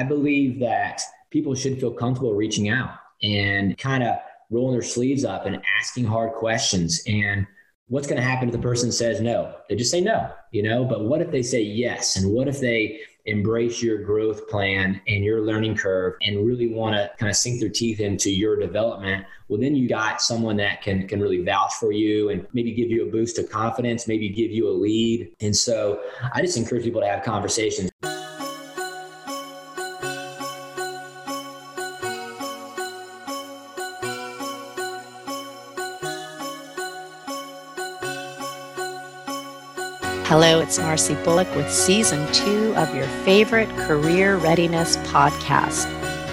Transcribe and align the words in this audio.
I 0.00 0.02
believe 0.02 0.58
that 0.60 1.02
people 1.28 1.54
should 1.54 1.78
feel 1.78 1.90
comfortable 1.90 2.32
reaching 2.32 2.70
out 2.70 2.94
and 3.22 3.76
kind 3.76 4.02
of 4.02 4.16
rolling 4.48 4.72
their 4.72 4.82
sleeves 4.82 5.26
up 5.26 5.44
and 5.44 5.60
asking 5.78 6.06
hard 6.06 6.32
questions. 6.32 7.02
And 7.06 7.46
what's 7.88 8.06
going 8.06 8.16
to 8.16 8.26
happen 8.26 8.48
if 8.48 8.52
the 8.52 8.60
person 8.60 8.90
says 8.90 9.20
no? 9.20 9.54
They 9.68 9.76
just 9.76 9.90
say 9.90 10.00
no, 10.00 10.32
you 10.52 10.62
know. 10.62 10.86
But 10.86 11.04
what 11.04 11.20
if 11.20 11.30
they 11.30 11.42
say 11.42 11.60
yes? 11.60 12.16
And 12.16 12.32
what 12.32 12.48
if 12.48 12.60
they 12.60 13.00
embrace 13.26 13.82
your 13.82 14.02
growth 14.02 14.48
plan 14.48 15.02
and 15.06 15.22
your 15.22 15.42
learning 15.42 15.76
curve 15.76 16.14
and 16.22 16.46
really 16.46 16.72
want 16.72 16.96
to 16.96 17.10
kind 17.18 17.28
of 17.28 17.36
sink 17.36 17.60
their 17.60 17.68
teeth 17.68 18.00
into 18.00 18.30
your 18.30 18.58
development 18.58 19.26
well 19.48 19.60
then 19.60 19.76
you 19.76 19.86
got 19.86 20.22
someone 20.22 20.56
that 20.56 20.80
can 20.80 21.06
can 21.06 21.20
really 21.20 21.44
vouch 21.44 21.74
for 21.74 21.92
you 21.92 22.30
and 22.30 22.46
maybe 22.54 22.72
give 22.72 22.90
you 22.90 23.06
a 23.06 23.10
boost 23.10 23.38
of 23.38 23.48
confidence 23.50 24.08
maybe 24.08 24.30
give 24.30 24.50
you 24.50 24.66
a 24.66 24.72
lead 24.72 25.30
and 25.42 25.54
so 25.54 26.00
i 26.32 26.40
just 26.40 26.56
encourage 26.56 26.82
people 26.82 27.02
to 27.02 27.06
have 27.06 27.22
conversations 27.22 27.90
Hello, 40.42 40.60
it's 40.60 40.78
Marcy 40.78 41.16
Bullock 41.16 41.54
with 41.54 41.70
season 41.70 42.26
two 42.32 42.74
of 42.74 42.94
your 42.94 43.06
favorite 43.26 43.68
career 43.76 44.38
readiness 44.38 44.96
podcast. 45.12 45.84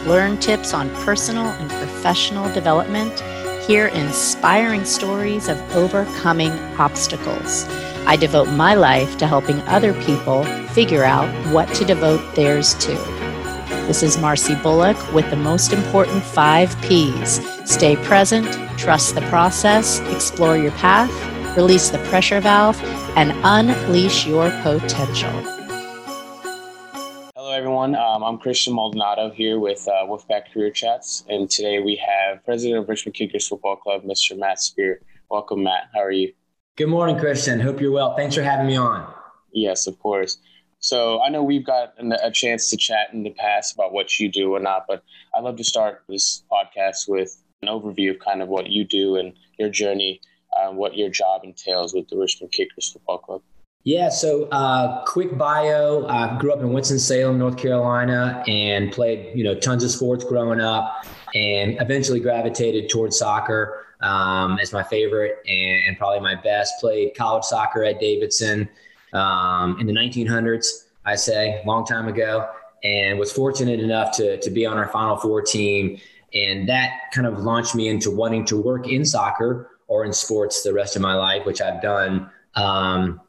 Learn 0.06 0.38
tips 0.38 0.74
on 0.74 0.90
personal 1.04 1.48
and 1.48 1.70
professional 1.70 2.50
development. 2.54 3.20
Hear 3.66 3.88
inspiring 3.88 4.86
stories 4.86 5.50
of 5.50 5.60
overcoming 5.76 6.54
obstacles. 6.80 7.66
I 8.06 8.16
devote 8.16 8.48
my 8.48 8.76
life 8.76 9.18
to 9.18 9.28
helping 9.28 9.60
other 9.64 9.94
people 10.04 10.46
figure 10.70 11.04
out 11.04 11.28
what 11.52 11.68
to 11.74 11.84
devote 11.84 12.34
theirs 12.34 12.76
to. 12.76 12.94
This 13.88 14.04
is 14.04 14.18
Marcy 14.18 14.56
Bullock 14.56 14.96
with 15.12 15.30
the 15.30 15.36
most 15.36 15.74
important 15.74 16.24
five 16.24 16.74
P's 16.82 17.42
stay 17.70 17.98
present, 17.98 18.48
trust 18.80 19.16
the 19.16 19.22
process, 19.24 20.00
explore 20.12 20.56
your 20.56 20.72
path, 20.72 21.12
release 21.58 21.90
the 21.90 21.98
pressure 22.10 22.40
valve, 22.40 22.80
and 23.18 23.34
unleash 23.44 24.28
your 24.28 24.52
potential. 24.62 25.32
Hello, 27.36 27.52
everyone. 27.52 27.96
Um, 27.96 28.24
I'm 28.24 28.38
Christian 28.38 28.76
Maldonado 28.76 29.32
here 29.32 29.58
with 29.58 29.88
uh, 29.88 30.06
Wolfpack 30.06 30.54
Career 30.54 30.70
Chats, 30.70 31.24
and 31.28 31.50
today 31.50 31.80
we 31.80 31.96
have 31.96 32.46
President 32.46 32.80
of 32.80 32.88
Richmond 32.88 33.16
Kickers 33.16 33.48
Football 33.48 33.78
Club, 33.78 34.04
Mr. 34.04 34.38
Matt 34.38 34.62
Spear. 34.62 35.02
Welcome, 35.32 35.64
Matt. 35.64 35.90
How 35.96 36.02
are 36.02 36.12
you? 36.12 36.32
Good 36.76 36.90
morning, 36.90 37.18
Christian. 37.18 37.60
Hope 37.60 37.82
you're 37.82 37.92
well. 37.92 38.16
Thanks 38.16 38.36
for 38.36 38.44
having 38.44 38.68
me 38.68 38.76
on. 38.76 39.12
Yes, 39.52 39.88
of 39.88 39.98
course. 39.98 40.38
So 40.78 41.24
I 41.24 41.30
know 41.30 41.42
we've 41.42 41.66
got 41.66 41.94
a 42.24 42.30
chance 42.30 42.70
to 42.70 42.78
chat 42.78 43.08
in 43.14 43.24
the 43.24 43.32
past 43.32 43.74
about 43.74 43.94
what 43.94 44.20
you 44.20 44.32
do 44.32 44.54
or 44.54 44.60
not, 44.60 44.86
but 44.88 45.02
I'd 45.36 45.44
love 45.44 45.58
to 45.58 45.64
start 45.64 46.04
this 46.08 46.44
podcast 46.52 47.10
with 47.10 47.36
an 47.64 47.68
overview 47.68 48.12
of 48.12 48.20
kind 48.20 48.44
of 48.44 48.48
what 48.48 48.68
you 48.68 48.86
do 48.86 49.16
and 49.16 49.34
your 49.58 49.70
journey 49.70 50.22
what 50.72 50.98
your 50.98 51.10
job 51.10 51.42
entails 51.44 51.94
with 51.94 52.08
the 52.10 52.18
Richmond 52.18 52.52
Kickers 52.52 52.92
Football 52.92 53.18
Club. 53.20 53.42
Yeah, 53.88 54.10
so 54.10 54.50
uh, 54.50 55.06
quick 55.06 55.38
bio. 55.38 56.06
I 56.08 56.38
grew 56.40 56.52
up 56.52 56.60
in 56.60 56.74
Winston-Salem, 56.74 57.38
North 57.38 57.58
Carolina, 57.58 58.44
and 58.46 58.92
played 58.92 59.32
you 59.34 59.46
know 59.46 59.56
tons 59.56 59.82
of 59.82 59.92
sports 59.92 60.26
growing 60.26 60.60
up, 60.60 61.06
and 61.34 61.78
eventually 61.80 62.20
gravitated 62.20 62.90
towards 62.90 63.18
soccer 63.18 63.86
um, 64.02 64.60
as 64.60 64.74
my 64.74 64.84
favorite 64.84 65.38
and, 65.48 65.88
and, 65.88 65.98
probably 65.98 66.20
my 66.20 66.36
best. 66.36 66.74
Played 66.82 67.16
college 67.16 67.46
soccer 67.46 67.84
at 67.86 68.00
Davidson 68.02 68.68
um, 69.14 69.80
in 69.80 69.88
the 69.88 69.94
1900s, 69.94 70.88
I 71.06 71.16
say, 71.16 71.62
long 71.66 71.86
time 71.86 72.10
ago, 72.10 72.46
and 72.84 73.18
was 73.18 73.32
fortunate 73.32 73.80
enough 73.80 74.16
to 74.18 74.38
to 74.42 74.50
be 74.50 74.66
on 74.66 74.78
our 74.78 74.90
Final 74.90 75.16
Four 75.16 75.44
team, 75.44 75.98
and 76.34 76.68
that 76.68 76.92
kind 77.14 77.26
of 77.26 77.40
launched 77.40 77.74
me 77.74 77.88
into 77.88 78.12
wanting 78.12 78.44
to 78.48 78.62
work 78.62 78.90
in 78.90 79.06
soccer 79.06 79.77
or 79.88 80.06
in 80.06 80.14
sports 80.14 80.64
the 80.64 80.74
rest 80.74 80.96
of 80.96 81.02
my 81.02 81.16
life, 81.16 81.46
which 81.46 81.62
I've 81.62 81.82
done. 81.82 82.30
Um, 82.56 83.22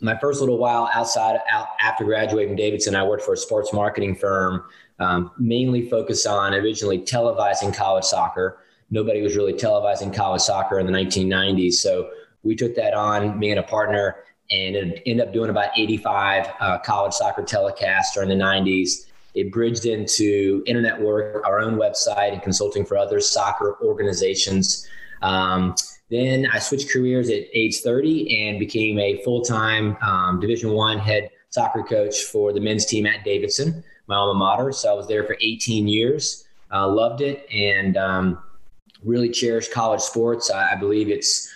my 0.00 0.16
first 0.18 0.40
little 0.40 0.58
while 0.58 0.88
outside 0.94 1.38
out, 1.50 1.68
after 1.80 2.04
graduating 2.04 2.56
Davidson, 2.56 2.94
I 2.94 3.04
worked 3.04 3.22
for 3.22 3.34
a 3.34 3.36
sports 3.36 3.72
marketing 3.72 4.14
firm, 4.14 4.64
um, 4.98 5.30
mainly 5.38 5.88
focused 5.88 6.26
on 6.26 6.54
originally 6.54 6.98
televising 6.98 7.74
college 7.74 8.04
soccer. 8.04 8.58
Nobody 8.90 9.20
was 9.20 9.36
really 9.36 9.52
televising 9.52 10.14
college 10.14 10.42
soccer 10.42 10.78
in 10.78 10.86
the 10.86 10.92
1990s, 10.92 11.74
so 11.74 12.10
we 12.42 12.54
took 12.54 12.74
that 12.76 12.94
on, 12.94 13.38
me 13.38 13.50
and 13.50 13.58
a 13.58 13.62
partner, 13.62 14.16
and 14.50 14.76
ended 14.76 15.26
up 15.26 15.32
doing 15.32 15.50
about 15.50 15.70
85 15.76 16.46
uh, 16.60 16.78
college 16.78 17.12
soccer 17.12 17.42
telecasts 17.42 18.14
during 18.14 18.28
the 18.28 18.36
90s. 18.36 19.06
It 19.34 19.52
bridged 19.52 19.84
into 19.84 20.62
internet 20.66 20.98
work, 20.98 21.44
our 21.44 21.60
own 21.60 21.76
website, 21.76 22.32
and 22.32 22.40
consulting 22.42 22.86
for 22.86 22.96
other 22.96 23.20
soccer 23.20 23.76
organizations. 23.82 24.88
Um, 25.26 25.74
then 26.08 26.46
I 26.52 26.60
switched 26.60 26.92
careers 26.92 27.28
at 27.30 27.42
age 27.52 27.80
30 27.80 28.46
and 28.46 28.60
became 28.60 28.98
a 28.98 29.22
full-time 29.24 29.96
um, 30.00 30.38
Division 30.38 30.70
One 30.70 30.98
head 30.98 31.30
soccer 31.50 31.82
coach 31.82 32.22
for 32.24 32.52
the 32.52 32.60
men's 32.60 32.86
team 32.86 33.06
at 33.06 33.24
Davidson, 33.24 33.82
my 34.06 34.14
alma 34.14 34.38
mater. 34.38 34.70
So 34.70 34.90
I 34.90 34.94
was 34.94 35.08
there 35.08 35.24
for 35.24 35.36
18 35.40 35.88
years. 35.88 36.44
Uh, 36.72 36.88
loved 36.88 37.20
it 37.20 37.46
and 37.52 37.96
um, 37.96 38.38
really 39.04 39.30
cherished 39.30 39.72
college 39.72 40.00
sports. 40.00 40.50
I, 40.50 40.72
I, 40.72 40.74
believe 40.74 41.08
it's 41.08 41.52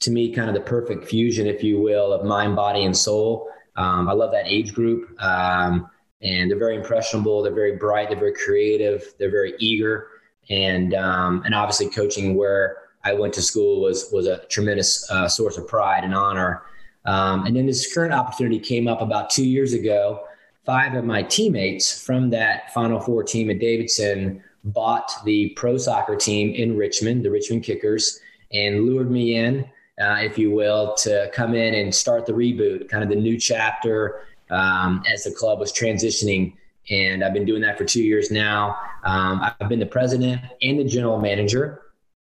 to 0.00 0.10
me 0.10 0.30
kind 0.30 0.48
of 0.50 0.54
the 0.54 0.60
perfect 0.60 1.06
fusion, 1.06 1.46
if 1.46 1.64
you 1.64 1.80
will, 1.80 2.12
of 2.12 2.24
mind, 2.24 2.54
body, 2.54 2.84
and 2.84 2.94
soul. 2.94 3.48
Um, 3.76 4.10
I 4.10 4.12
love 4.12 4.30
that 4.32 4.46
age 4.46 4.74
group. 4.74 5.20
Um, 5.22 5.88
and 6.20 6.50
they're 6.50 6.58
very 6.58 6.76
impressionable. 6.76 7.42
They're 7.42 7.54
very 7.54 7.76
bright. 7.76 8.10
They're 8.10 8.18
very 8.18 8.34
creative. 8.34 9.14
They're 9.18 9.30
very 9.30 9.54
eager. 9.58 10.08
And 10.50 10.94
um, 10.94 11.42
and 11.44 11.54
obviously 11.54 11.88
coaching 11.88 12.36
where 12.36 12.81
I 13.04 13.14
went 13.14 13.34
to 13.34 13.42
school 13.42 13.80
was 13.80 14.08
was 14.12 14.26
a 14.26 14.44
tremendous 14.46 15.10
uh, 15.10 15.28
source 15.28 15.58
of 15.58 15.66
pride 15.66 16.04
and 16.04 16.14
honor. 16.14 16.62
Um, 17.04 17.46
and 17.46 17.56
then 17.56 17.66
this 17.66 17.92
current 17.92 18.12
opportunity 18.12 18.60
came 18.60 18.86
up 18.86 19.00
about 19.00 19.30
two 19.30 19.44
years 19.44 19.72
ago. 19.72 20.24
Five 20.64 20.94
of 20.94 21.04
my 21.04 21.24
teammates 21.24 22.00
from 22.00 22.30
that 22.30 22.72
Final 22.72 23.00
Four 23.00 23.24
team 23.24 23.50
at 23.50 23.58
Davidson 23.58 24.42
bought 24.64 25.10
the 25.24 25.48
pro 25.50 25.76
soccer 25.76 26.14
team 26.14 26.54
in 26.54 26.76
Richmond, 26.76 27.24
the 27.24 27.30
Richmond 27.30 27.64
Kickers, 27.64 28.20
and 28.52 28.84
lured 28.84 29.10
me 29.10 29.34
in, 29.34 29.64
uh, 30.00 30.18
if 30.20 30.38
you 30.38 30.52
will, 30.52 30.94
to 30.98 31.28
come 31.34 31.54
in 31.54 31.74
and 31.74 31.92
start 31.92 32.26
the 32.26 32.32
reboot, 32.32 32.88
kind 32.88 33.02
of 33.02 33.10
the 33.10 33.16
new 33.16 33.36
chapter 33.36 34.22
um, 34.50 35.02
as 35.12 35.24
the 35.24 35.32
club 35.32 35.58
was 35.58 35.72
transitioning. 35.72 36.54
And 36.90 37.24
I've 37.24 37.32
been 37.32 37.44
doing 37.44 37.62
that 37.62 37.76
for 37.76 37.84
two 37.84 38.02
years 38.02 38.30
now. 38.30 38.76
Um, 39.04 39.42
I've 39.60 39.68
been 39.68 39.80
the 39.80 39.86
president 39.86 40.40
and 40.62 40.78
the 40.78 40.84
general 40.84 41.20
manager 41.20 41.82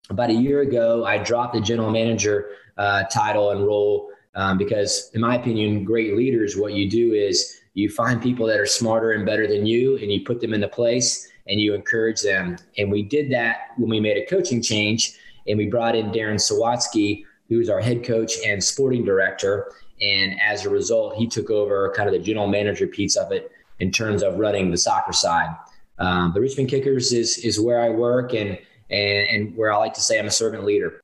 about 0.09 0.30
a 0.30 0.34
year 0.34 0.62
ago, 0.62 1.06
I 1.06 1.18
dropped 1.18 1.53
the 1.53 1.62
general 1.62 1.91
manager 1.91 2.50
uh, 2.78 3.03
title 3.03 3.52
and 3.52 3.66
role 3.66 4.09
um, 4.36 4.58
because, 4.58 5.12
in 5.14 5.22
my 5.22 5.36
opinion, 5.36 5.84
great 5.84 6.16
leaders, 6.16 6.58
what 6.58 6.74
you 6.74 6.90
do 6.90 7.14
is 7.14 7.59
you 7.74 7.90
find 7.90 8.22
people 8.22 8.46
that 8.47 8.59
are 8.59 8.66
smarter 8.66 9.12
and 9.12 9.25
better 9.25 9.47
than 9.47 9.66
you, 9.66 9.97
and 9.97 10.12
you 10.12 10.24
put 10.24 10.41
them 10.41 10.53
into 10.53 10.68
place 10.68 11.30
and 11.47 11.59
you 11.59 11.74
encourage 11.74 12.22
them. 12.22 12.58
And 12.78 12.91
we 12.91 13.03
did 13.03 13.31
that 13.31 13.72
when 13.78 13.90
we 13.90 14.00
made 14.00 14.18
a 14.18 14.25
coaching 14.25 14.62
change, 14.62 15.18
and 15.47 15.58
we 15.58 15.68
brought 15.68 15.96
in 15.96 16.12
Darren 16.12 16.35
Sawatzky, 16.35 17.25
who's 17.50 17.70
our 17.70 17.81
head 17.81 18.03
coach 18.03 18.34
and 18.46 18.64
sporting 18.64 19.03
director. 19.03 19.72
And 20.02 20.40
as 20.41 20.66
a 20.66 20.70
result, 20.70 21.16
he 21.16 21.28
took 21.28 21.50
over 21.50 21.94
kind 21.96 22.08
of 22.08 22.14
the 22.14 22.20
general 22.20 22.47
manager 22.47 22.88
piece 22.88 23.18
of 23.18 23.31
it 23.31 23.52
in 23.80 23.91
terms 23.91 24.24
of 24.24 24.40
running 24.40 24.72
the 24.72 24.78
soccer 24.78 25.12
side. 25.14 25.53
Um, 26.00 26.31
the 26.34 26.41
Richmond 26.41 26.70
Kickers 26.70 27.12
is 27.12 27.38
is 27.40 27.59
where 27.59 27.81
I 27.81 27.90
work, 27.90 28.34
and 28.34 28.58
and, 28.93 29.27
and 29.29 29.57
where 29.57 29.73
I 29.73 29.77
like 29.77 29.93
to 29.95 30.01
say 30.01 30.19
I'm 30.19 30.27
a 30.27 30.31
servant 30.31 30.63
leader. 30.63 31.01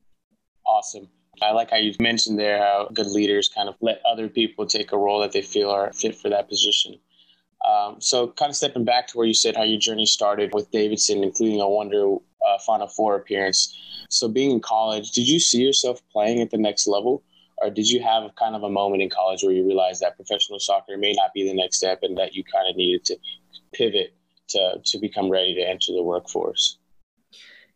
Awesome. 0.66 1.10
I 1.42 1.52
like 1.52 1.72
how 1.72 1.78
you 1.78 1.94
mentioned 2.00 2.38
there 2.38 2.60
how 2.60 2.90
good 2.94 3.08
leaders 3.08 3.50
kind 3.50 3.70
of 3.70 3.76
let 3.82 4.02
other 4.10 4.28
people 4.28 4.66
take 4.66 4.92
a 4.92 4.98
role 4.98 5.20
that 5.22 5.32
they 5.32 5.42
feel 5.42 5.70
are 5.70 5.92
fit 5.94 6.16
for 6.16 6.30
that 6.30 6.50
position. 6.50 7.00
Um, 7.68 8.00
so, 8.00 8.28
kind 8.28 8.50
of 8.50 8.56
stepping 8.56 8.86
back 8.86 9.08
to 9.08 9.18
where 9.18 9.28
you 9.28 9.34
said 9.34 9.56
how 9.56 9.64
your 9.64 9.80
journey 9.80 10.06
started 10.06 10.54
with 10.54 10.72
Davidson, 10.72 11.24
including 11.24 11.60
a 11.60 11.68
Wonder 11.68 12.16
uh, 12.16 12.58
Final 12.66 12.88
Four 12.88 13.16
appearance. 13.16 13.76
So, 14.10 14.28
being 14.28 14.52
in 14.52 14.60
college, 14.62 15.12
did 15.12 15.28
you 15.28 15.40
see 15.40 15.62
yourself 15.62 16.02
playing 16.12 16.42
at 16.42 16.52
the 16.52 16.58
next 16.58 16.88
level? 16.88 17.24
Or 17.62 17.70
did 17.70 17.90
you 17.90 18.02
have 18.02 18.34
kind 18.36 18.56
of 18.56 18.64
a 18.64 18.70
moment 18.70 19.02
in 19.02 19.10
college 19.10 19.44
where 19.44 19.52
you 19.52 19.66
realized 19.66 20.02
that 20.02 20.16
professional 20.16 20.60
soccer 20.60 20.98
may 20.98 21.12
not 21.12 21.34
be 21.34 21.46
the 21.46 21.54
next 21.54 21.78
step 21.78 22.00
and 22.04 22.18
that 22.18 22.34
you 22.34 22.44
kind 22.46 22.70
of 22.70 22.78
needed 22.78 23.04
to 23.06 23.18
pivot 23.74 24.14
to, 24.50 24.82
to 24.86 24.98
become 24.98 25.30
ready 25.30 25.54
to 25.56 25.62
enter 25.62 25.92
the 25.92 26.02
workforce? 26.02 26.78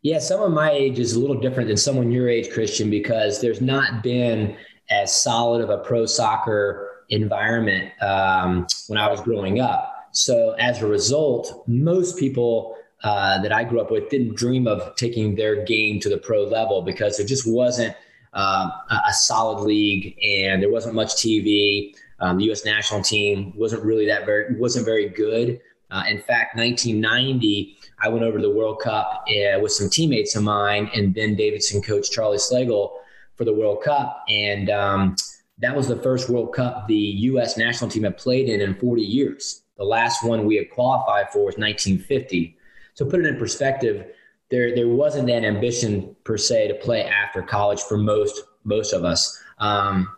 Yeah, 0.03 0.19
someone 0.19 0.53
my 0.53 0.69
age 0.69 0.99
is 0.99 1.13
a 1.13 1.19
little 1.19 1.39
different 1.39 1.69
than 1.69 1.77
someone 1.77 2.11
your 2.11 2.27
age, 2.27 2.51
Christian, 2.51 2.89
because 2.89 3.39
there's 3.39 3.61
not 3.61 4.03
been 4.03 4.57
as 4.89 5.15
solid 5.15 5.61
of 5.61 5.69
a 5.69 5.77
pro 5.77 6.05
soccer 6.05 7.05
environment 7.07 7.89
um, 8.01 8.67
when 8.89 8.99
I 8.99 9.09
was 9.09 9.21
growing 9.21 9.61
up. 9.61 10.09
So 10.11 10.55
as 10.59 10.81
a 10.81 10.87
result, 10.87 11.63
most 11.67 12.19
people 12.19 12.75
uh, 13.01 13.41
that 13.41 13.53
I 13.53 13.63
grew 13.63 13.79
up 13.79 13.91
with 13.91 14.09
didn't 14.09 14.35
dream 14.35 14.67
of 14.67 14.93
taking 14.97 15.35
their 15.35 15.63
game 15.63 16.01
to 16.01 16.09
the 16.09 16.17
pro 16.17 16.43
level 16.43 16.81
because 16.81 17.15
there 17.15 17.25
just 17.25 17.47
wasn't 17.47 17.95
uh, 18.33 18.69
a 19.07 19.13
solid 19.13 19.63
league 19.63 20.17
and 20.21 20.61
there 20.61 20.69
wasn't 20.69 20.95
much 20.95 21.13
TV. 21.15 21.95
Um, 22.19 22.39
the 22.39 22.45
U.S. 22.45 22.65
national 22.65 23.03
team 23.03 23.53
wasn't 23.55 23.83
really 23.83 24.05
that 24.07 24.25
very 24.25 24.53
wasn't 24.57 24.85
very 24.85 25.07
good 25.07 25.61
Uh, 25.93 26.03
in 26.09 26.17
fact, 26.17 26.55
1990, 26.57 27.77
I 28.01 28.09
went 28.09 28.23
over 28.23 28.39
to 28.39 28.41
the 28.41 28.49
World 28.49 28.79
Cup 28.79 29.23
uh, 29.29 29.59
with 29.59 29.71
some 29.71 29.91
teammates 29.91 30.35
of 30.35 30.41
mine 30.41 30.89
and 30.95 31.13
then 31.13 31.35
Davidson 31.35 31.83
coach 31.83 32.09
Charlie 32.09 32.39
Slagle 32.39 32.93
for 33.35 33.45
the 33.45 33.53
World 33.53 33.83
Cup. 33.83 34.23
And 34.27 34.71
um, 34.71 35.15
that 35.59 35.75
was 35.75 35.87
the 35.87 35.97
first 35.97 36.29
World 36.29 36.53
Cup 36.53 36.87
the 36.87 36.95
U.S. 36.95 37.57
national 37.57 37.91
team 37.91 38.03
had 38.03 38.17
played 38.17 38.49
in 38.49 38.59
in 38.59 38.73
40 38.73 39.03
years. 39.03 39.61
The 39.77 39.83
last 39.83 40.23
one 40.23 40.45
we 40.45 40.55
had 40.55 40.71
qualified 40.71 41.27
for 41.31 41.45
was 41.45 41.57
1950. 41.57 42.57
So 42.95 43.05
put 43.05 43.19
it 43.19 43.27
in 43.27 43.37
perspective, 43.37 44.07
there 44.49 44.75
there 44.75 44.87
wasn't 44.87 45.27
that 45.27 45.43
ambition 45.43 46.15
per 46.23 46.37
se 46.37 46.69
to 46.69 46.75
play 46.75 47.05
after 47.05 47.41
college 47.41 47.81
for 47.81 47.97
most 47.97 48.43
most 48.63 48.93
of 48.93 49.03
us. 49.03 49.39
Um, 49.59 50.09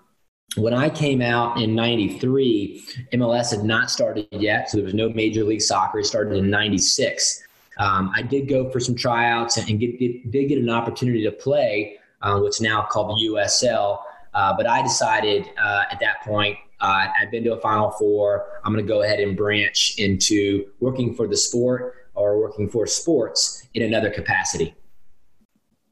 when 0.58 0.74
I 0.74 0.90
came 0.90 1.22
out 1.22 1.62
in 1.62 1.76
93, 1.76 2.86
MLS 3.14 3.52
had 3.52 3.64
not 3.64 3.90
started 3.90 4.28
yet, 4.32 4.70
so 4.70 4.78
there 4.78 4.86
was 4.86 4.94
no 4.94 5.10
Major 5.10 5.44
League 5.44 5.62
Soccer. 5.62 6.00
It 6.00 6.06
started 6.06 6.38
in 6.38 6.50
96. 6.50 7.44
Um, 7.78 8.12
I 8.16 8.22
did 8.22 8.48
go 8.48 8.70
for 8.70 8.80
some 8.80 8.96
tryouts 8.96 9.58
and 9.58 9.80
get, 9.80 10.00
get, 10.00 10.32
did 10.32 10.48
get 10.48 10.58
an 10.60 10.70
opportunity 10.70 11.24
to 11.24 11.32
play 11.32 11.98
uh, 12.22 12.40
what's 12.40 12.62
now 12.62 12.84
called 12.84 13.18
the 13.18 13.28
USL. 13.28 14.00
Uh, 14.34 14.54
but 14.56 14.68
I 14.68 14.82
decided 14.82 15.50
uh, 15.62 15.84
at 15.92 16.00
that 16.00 16.22
point, 16.24 16.58
uh, 16.82 17.08
I'd 17.20 17.32
been 17.32 17.44
to 17.46 17.54
a 17.54 17.62
Final 17.62 17.92
Four. 17.92 18.46
I'm 18.64 18.74
going 18.74 18.86
to 18.86 18.88
go 18.88 19.02
ahead 19.02 19.20
and 19.20 19.36
branch 19.36 19.96
into 19.98 20.68
working 20.80 21.14
for 21.14 21.28
the 21.28 21.38
sport 21.38 21.96
or 22.16 22.40
working 22.40 22.70
for 22.70 22.86
sports 22.86 23.68
in 23.74 23.84
another 23.84 24.10
capacity 24.10 24.76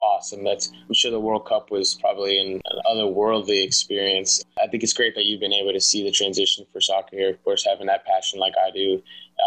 awesome. 0.03 0.44
That's 0.44 0.69
I'm 0.88 0.94
sure 0.94 1.11
the 1.11 1.19
World 1.19 1.45
Cup 1.45 1.71
was 1.71 1.95
probably 1.95 2.39
an, 2.39 2.61
an 2.65 2.81
otherworldly 2.89 3.63
experience. 3.63 4.44
I 4.61 4.67
think 4.67 4.83
it's 4.83 4.94
great 4.94 5.15
that 5.15 5.25
you've 5.25 5.39
been 5.39 5.53
able 5.53 5.73
to 5.73 5.81
see 5.81 6.03
the 6.03 6.11
transition 6.11 6.65
for 6.71 6.81
soccer 6.81 7.15
here. 7.15 7.29
Of 7.29 7.44
course, 7.44 7.65
having 7.65 7.88
that 7.88 8.05
passion 8.05 8.39
like 8.39 8.53
I 8.57 8.71
do, 8.71 9.01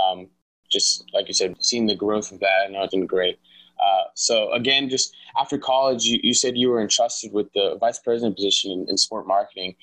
um, 0.05 0.29
just 0.71 1.05
like 1.13 1.29
you 1.29 1.35
said, 1.35 1.57
seeing 1.61 1.87
the 1.87 1.95
growth 1.95 2.33
of 2.33 2.41
that, 2.41 2.67
I 2.67 2.71
know 2.71 2.83
it's 2.83 2.95
been 2.95 3.07
great. 3.07 3.39
Uh, 3.79 4.05
so 4.15 4.53
again, 4.53 4.89
just 4.89 5.15
after 5.39 5.59
college, 5.59 6.05
you, 6.05 6.19
you 6.23 6.35
said 6.35 6.57
you 6.57 6.71
were 6.71 6.81
entrusted 6.81 7.33
with 7.33 7.53
the 7.55 7.77
vice 7.79 7.99
president 7.99 8.37
position 8.37 8.71
in, 8.71 8.87
in 8.89 8.97
sport 8.97 9.27
marketing. 9.27 9.75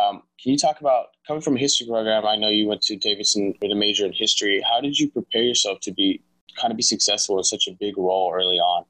Um, 0.00 0.22
can 0.40 0.52
you 0.52 0.58
talk 0.58 0.80
about 0.80 1.06
coming 1.26 1.42
from 1.42 1.56
a 1.56 1.58
history 1.58 1.88
program? 1.88 2.24
I 2.24 2.36
know 2.36 2.48
you 2.48 2.68
went 2.68 2.82
to 2.82 2.96
Davidson 2.96 3.54
with 3.60 3.72
a 3.72 3.74
major 3.74 4.06
in 4.06 4.12
history. 4.12 4.62
How 4.70 4.80
did 4.80 4.98
you 4.98 5.10
prepare 5.10 5.42
yourself 5.42 5.80
to 5.82 5.92
be 5.92 6.22
kind 6.56 6.70
of 6.70 6.76
be 6.76 6.82
successful 6.82 7.38
in 7.38 7.44
such 7.44 7.66
a 7.68 7.72
big 7.72 7.98
role 7.98 8.32
early 8.32 8.58
on? 8.58 8.84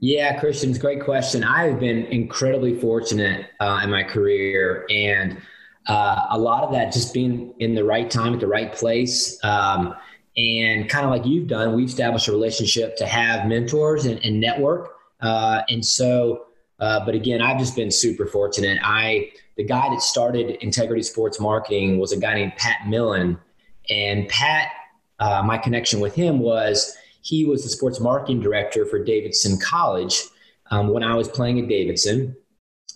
Yeah, 0.00 0.40
Christian's 0.40 0.78
great 0.78 1.02
question. 1.04 1.44
I've 1.44 1.78
been 1.78 2.06
incredibly 2.06 2.74
fortunate 2.74 3.46
uh, 3.60 3.80
in 3.84 3.90
my 3.90 4.02
career, 4.02 4.86
and 4.88 5.36
uh, 5.86 6.26
a 6.30 6.38
lot 6.38 6.64
of 6.64 6.72
that 6.72 6.90
just 6.90 7.12
being 7.12 7.52
in 7.58 7.74
the 7.74 7.84
right 7.84 8.10
time 8.10 8.32
at 8.32 8.40
the 8.40 8.46
right 8.46 8.72
place. 8.72 9.38
Um, 9.44 9.94
and 10.38 10.88
kind 10.88 11.04
of 11.04 11.10
like 11.10 11.26
you've 11.26 11.48
done, 11.48 11.74
we've 11.74 11.88
established 11.88 12.28
a 12.28 12.32
relationship 12.32 12.96
to 12.96 13.06
have 13.06 13.46
mentors 13.46 14.06
and, 14.06 14.24
and 14.24 14.40
network. 14.40 14.92
Uh, 15.20 15.62
and 15.68 15.84
so, 15.84 16.46
uh, 16.78 17.04
but 17.04 17.14
again, 17.14 17.42
I've 17.42 17.58
just 17.58 17.76
been 17.76 17.90
super 17.90 18.24
fortunate. 18.24 18.78
I 18.82 19.30
the 19.58 19.64
guy 19.64 19.90
that 19.90 20.00
started 20.00 20.52
Integrity 20.62 21.02
Sports 21.02 21.38
Marketing 21.38 21.98
was 21.98 22.12
a 22.12 22.16
guy 22.16 22.32
named 22.32 22.54
Pat 22.56 22.88
Millen, 22.88 23.38
and 23.90 24.26
Pat, 24.30 24.68
uh, 25.18 25.42
my 25.44 25.58
connection 25.58 26.00
with 26.00 26.14
him 26.14 26.38
was 26.38 26.96
he 27.22 27.44
was 27.44 27.62
the 27.62 27.68
sports 27.68 28.00
marketing 28.00 28.40
director 28.40 28.84
for 28.86 29.02
Davidson 29.02 29.58
College 29.58 30.22
um, 30.70 30.88
when 30.88 31.02
I 31.02 31.14
was 31.14 31.28
playing 31.28 31.60
at 31.60 31.68
Davidson. 31.68 32.36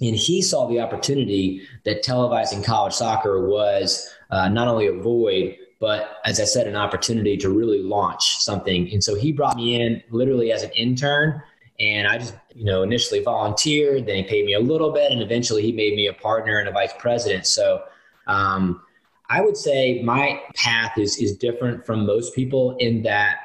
And 0.00 0.17
he 0.17 0.43
saw 0.43 0.69
the 0.69 0.81
opportunity 0.81 1.62
that 1.85 2.03
televising 2.03 2.65
college 2.65 2.94
soccer 2.94 3.47
was 3.47 4.11
uh, 4.31 4.49
not 4.49 4.67
only 4.67 4.87
a 4.88 4.93
void, 4.93 5.56
but 5.81 6.19
as 6.25 6.41
I 6.41 6.44
said, 6.44 6.67
an 6.67 6.76
opportunity 6.76 7.37
to 7.37 7.49
really 7.49 7.82
launch 7.82 8.38
something. 8.38 8.91
And 8.93 9.05
so 9.05 9.15
he 9.15 9.32
brought 9.32 9.56
me 9.56 9.81
in 9.81 10.03
literally 10.11 10.50
as 10.50 10.62
an 10.62 10.71
intern. 10.71 11.43
And 11.79 12.06
I 12.06 12.19
just, 12.19 12.35
you 12.55 12.65
know, 12.65 12.82
initially 12.82 13.23
volunteered, 13.23 14.06
then 14.06 14.17
he 14.17 14.23
paid 14.23 14.47
me 14.47 14.55
a 14.55 14.61
little 14.61 14.93
bit, 14.93 15.11
and 15.11 15.21
eventually 15.21 15.62
he 15.62 15.73
made 15.73 15.94
me 15.94 16.06
a 16.06 16.12
partner 16.12 16.59
and 16.59 16.69
a 16.69 16.73
vice 16.73 16.93
president. 16.99 17.47
So 17.47 17.82
um, 18.29 18.81
I 19.29 19.41
would 19.41 19.56
say 19.56 20.00
my 20.03 20.41
path 20.55 20.97
is 20.99 21.17
is 21.19 21.37
different 21.37 21.85
from 21.85 22.06
most 22.06 22.35
people 22.35 22.76
in 22.79 23.03
that 23.03 23.38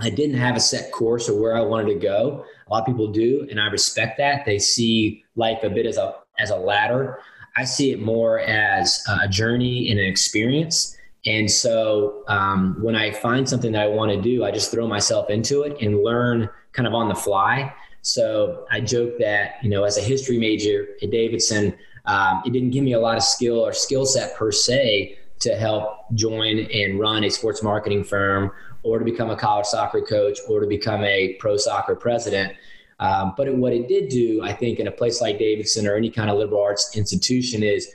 I 0.00 0.10
didn't 0.10 0.36
have 0.36 0.56
a 0.56 0.60
set 0.60 0.92
course 0.92 1.28
or 1.28 1.40
where 1.40 1.56
I 1.56 1.60
wanted 1.60 1.92
to 1.92 1.98
go. 1.98 2.44
A 2.66 2.70
lot 2.70 2.80
of 2.80 2.86
people 2.86 3.08
do, 3.08 3.46
and 3.50 3.60
I 3.60 3.66
respect 3.66 4.18
that. 4.18 4.44
They 4.44 4.58
see 4.58 5.24
life 5.36 5.62
a 5.62 5.70
bit 5.70 5.86
as 5.86 5.96
a 5.96 6.14
as 6.38 6.50
a 6.50 6.56
ladder. 6.56 7.20
I 7.56 7.64
see 7.64 7.90
it 7.90 8.00
more 8.00 8.38
as 8.40 9.02
a 9.08 9.28
journey 9.28 9.90
and 9.90 9.98
an 9.98 10.06
experience. 10.06 10.96
And 11.26 11.50
so 11.50 12.22
um, 12.28 12.76
when 12.80 12.94
I 12.94 13.10
find 13.10 13.48
something 13.48 13.72
that 13.72 13.82
I 13.82 13.88
want 13.88 14.12
to 14.12 14.22
do, 14.22 14.44
I 14.44 14.52
just 14.52 14.70
throw 14.70 14.86
myself 14.86 15.30
into 15.30 15.62
it 15.62 15.76
and 15.82 16.04
learn 16.04 16.48
kind 16.72 16.86
of 16.86 16.94
on 16.94 17.08
the 17.08 17.14
fly. 17.16 17.74
So 18.02 18.64
I 18.70 18.80
joke 18.80 19.18
that 19.18 19.56
you 19.62 19.70
know, 19.70 19.82
as 19.82 19.98
a 19.98 20.00
history 20.00 20.38
major 20.38 20.86
at 21.02 21.10
Davidson, 21.10 21.74
um, 22.06 22.42
it 22.46 22.52
didn't 22.52 22.70
give 22.70 22.84
me 22.84 22.92
a 22.92 23.00
lot 23.00 23.16
of 23.16 23.24
skill 23.24 23.58
or 23.58 23.72
skill 23.72 24.06
set 24.06 24.36
per 24.36 24.52
se 24.52 25.18
to 25.40 25.56
help 25.56 26.12
join 26.14 26.58
and 26.72 26.98
run 26.98 27.24
a 27.24 27.30
sports 27.30 27.62
marketing 27.62 28.04
firm 28.04 28.50
or 28.82 28.98
to 28.98 29.04
become 29.04 29.30
a 29.30 29.36
college 29.36 29.66
soccer 29.66 30.00
coach 30.00 30.38
or 30.48 30.60
to 30.60 30.66
become 30.66 31.02
a 31.04 31.34
pro 31.34 31.56
soccer 31.56 31.94
president. 31.94 32.52
Um, 33.00 33.34
but 33.36 33.54
what 33.56 33.72
it 33.72 33.88
did 33.88 34.08
do, 34.08 34.42
I 34.42 34.52
think, 34.52 34.80
in 34.80 34.88
a 34.88 34.90
place 34.90 35.20
like 35.20 35.38
Davidson 35.38 35.86
or 35.86 35.94
any 35.94 36.10
kind 36.10 36.30
of 36.30 36.38
liberal 36.38 36.62
arts 36.62 36.96
institution 36.96 37.62
is 37.62 37.94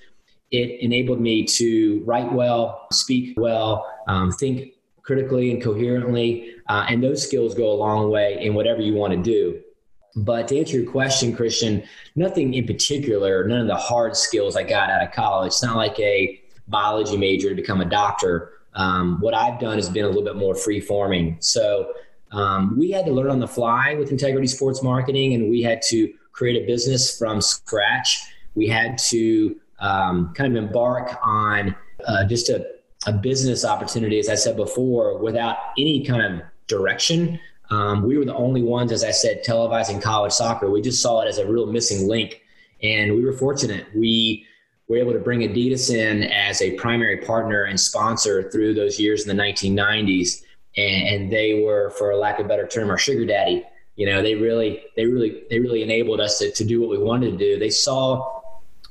it 0.52 0.80
enabled 0.82 1.20
me 1.20 1.46
to 1.46 2.04
write 2.06 2.32
well, 2.32 2.88
speak 2.92 3.38
well, 3.38 3.86
um, 4.08 4.32
think 4.32 4.74
critically 5.02 5.52
and 5.52 5.62
coherently. 5.62 6.56
Uh, 6.70 6.86
and 6.88 7.04
those 7.04 7.22
skills 7.24 7.54
go 7.54 7.72
a 7.72 7.74
long 7.74 8.10
way 8.10 8.38
in 8.40 8.54
whatever 8.54 8.82
you 8.82 8.94
want 8.94 9.12
to 9.14 9.22
do. 9.22 9.62
But 10.16 10.48
to 10.50 10.60
answer 10.60 10.80
your 10.80 10.92
question, 10.92 11.36
Christian, 11.36 11.84
nothing 12.16 12.54
in 12.54 12.68
particular, 12.68 13.46
none 13.48 13.62
of 13.62 13.68
the 13.68 13.76
hard 13.76 14.16
skills 14.16 14.56
I 14.56 14.64
got 14.64 14.90
out 14.90 15.02
of 15.02 15.12
college. 15.12 15.48
It's 15.48 15.64
not 15.64 15.76
like 15.76 16.00
a 16.00 16.40
biology 16.68 17.18
major 17.18 17.50
to 17.50 17.56
become 17.56 17.82
a 17.82 17.86
doctor 17.86 18.52
um, 18.76 19.20
what 19.20 19.34
I've 19.34 19.60
done 19.60 19.78
has 19.78 19.90
been 19.90 20.06
a 20.06 20.08
little 20.08 20.24
bit 20.24 20.36
more 20.36 20.56
free 20.56 20.80
forming. 20.80 21.38
So 21.40 21.94
um, 22.32 22.78
we 22.78 22.92
had 22.92 23.06
to 23.06 23.12
learn 23.12 23.30
on 23.30 23.40
the 23.40 23.48
fly 23.48 23.96
with 23.96 24.12
Integrity 24.12 24.48
Sports 24.48 24.82
Marketing, 24.82 25.34
and 25.34 25.50
we 25.50 25.62
had 25.62 25.82
to 25.84 26.12
create 26.32 26.62
a 26.62 26.66
business 26.66 27.18
from 27.18 27.42
scratch. 27.42 28.22
We 28.56 28.68
had 28.68 28.98
to 29.10 29.56
um, 29.80 30.34
kind 30.34 30.58
of 30.58 30.64
embark 30.64 31.18
on 31.24 31.76
uh, 32.08 32.26
just 32.26 32.50
a, 32.50 32.66
a, 33.06 33.14
business 33.14 33.66
opportunity, 33.66 34.18
as 34.18 34.30
I 34.30 34.36
said 34.36 34.56
before, 34.56 35.18
without 35.18 35.58
any 35.78 36.04
kind 36.06 36.22
of 36.22 36.42
direction. 36.68 37.40
Um, 37.70 38.04
we 38.04 38.18
were 38.18 38.26
the 38.26 38.36
only 38.36 38.62
ones, 38.62 38.92
as 38.92 39.04
I 39.04 39.12
said, 39.12 39.44
televising 39.46 40.02
college 40.02 40.34
soccer. 40.34 40.70
We 40.70 40.82
just 40.82 41.02
saw 41.02 41.22
it 41.22 41.28
as 41.28 41.38
a 41.38 41.46
real 41.46 41.66
missing 41.66 42.08
link, 42.08 42.42
and 42.82 43.14
we 43.14 43.24
were 43.24 43.34
fortunate. 43.34 43.86
We 43.96 44.46
we're 44.88 45.02
able 45.02 45.14
to 45.14 45.20
bring 45.20 45.40
Adidas 45.40 45.94
in 45.94 46.24
as 46.24 46.62
a 46.62 46.72
primary 46.72 47.18
partner 47.18 47.64
and 47.64 47.80
sponsor 47.80 48.50
through 48.52 48.74
those 48.74 49.00
years 49.00 49.26
in 49.26 49.36
the 49.36 49.44
1990s. 49.44 50.44
And, 50.76 51.08
and, 51.08 51.32
they 51.32 51.62
were, 51.64 51.92
for 51.92 52.16
lack 52.16 52.40
of 52.40 52.48
a 52.48 52.50
better 52.50 52.68
term, 52.68 52.90
our 52.90 52.98
sugar 52.98 53.26
daddy. 53.26 53.64
You 53.96 54.08
know, 54.08 54.24
they 54.24 54.34
really, 54.34 54.82
they 54.96 55.06
really, 55.06 55.44
they 55.50 55.60
really 55.60 55.84
enabled 55.84 56.20
us 56.20 56.40
to, 56.40 56.52
to 56.52 56.66
do 56.66 56.82
what 56.82 56.90
we 56.90 56.98
wanted 56.98 57.32
to 57.32 57.38
do. 57.38 57.60
They 57.60 57.70
saw 57.70 58.42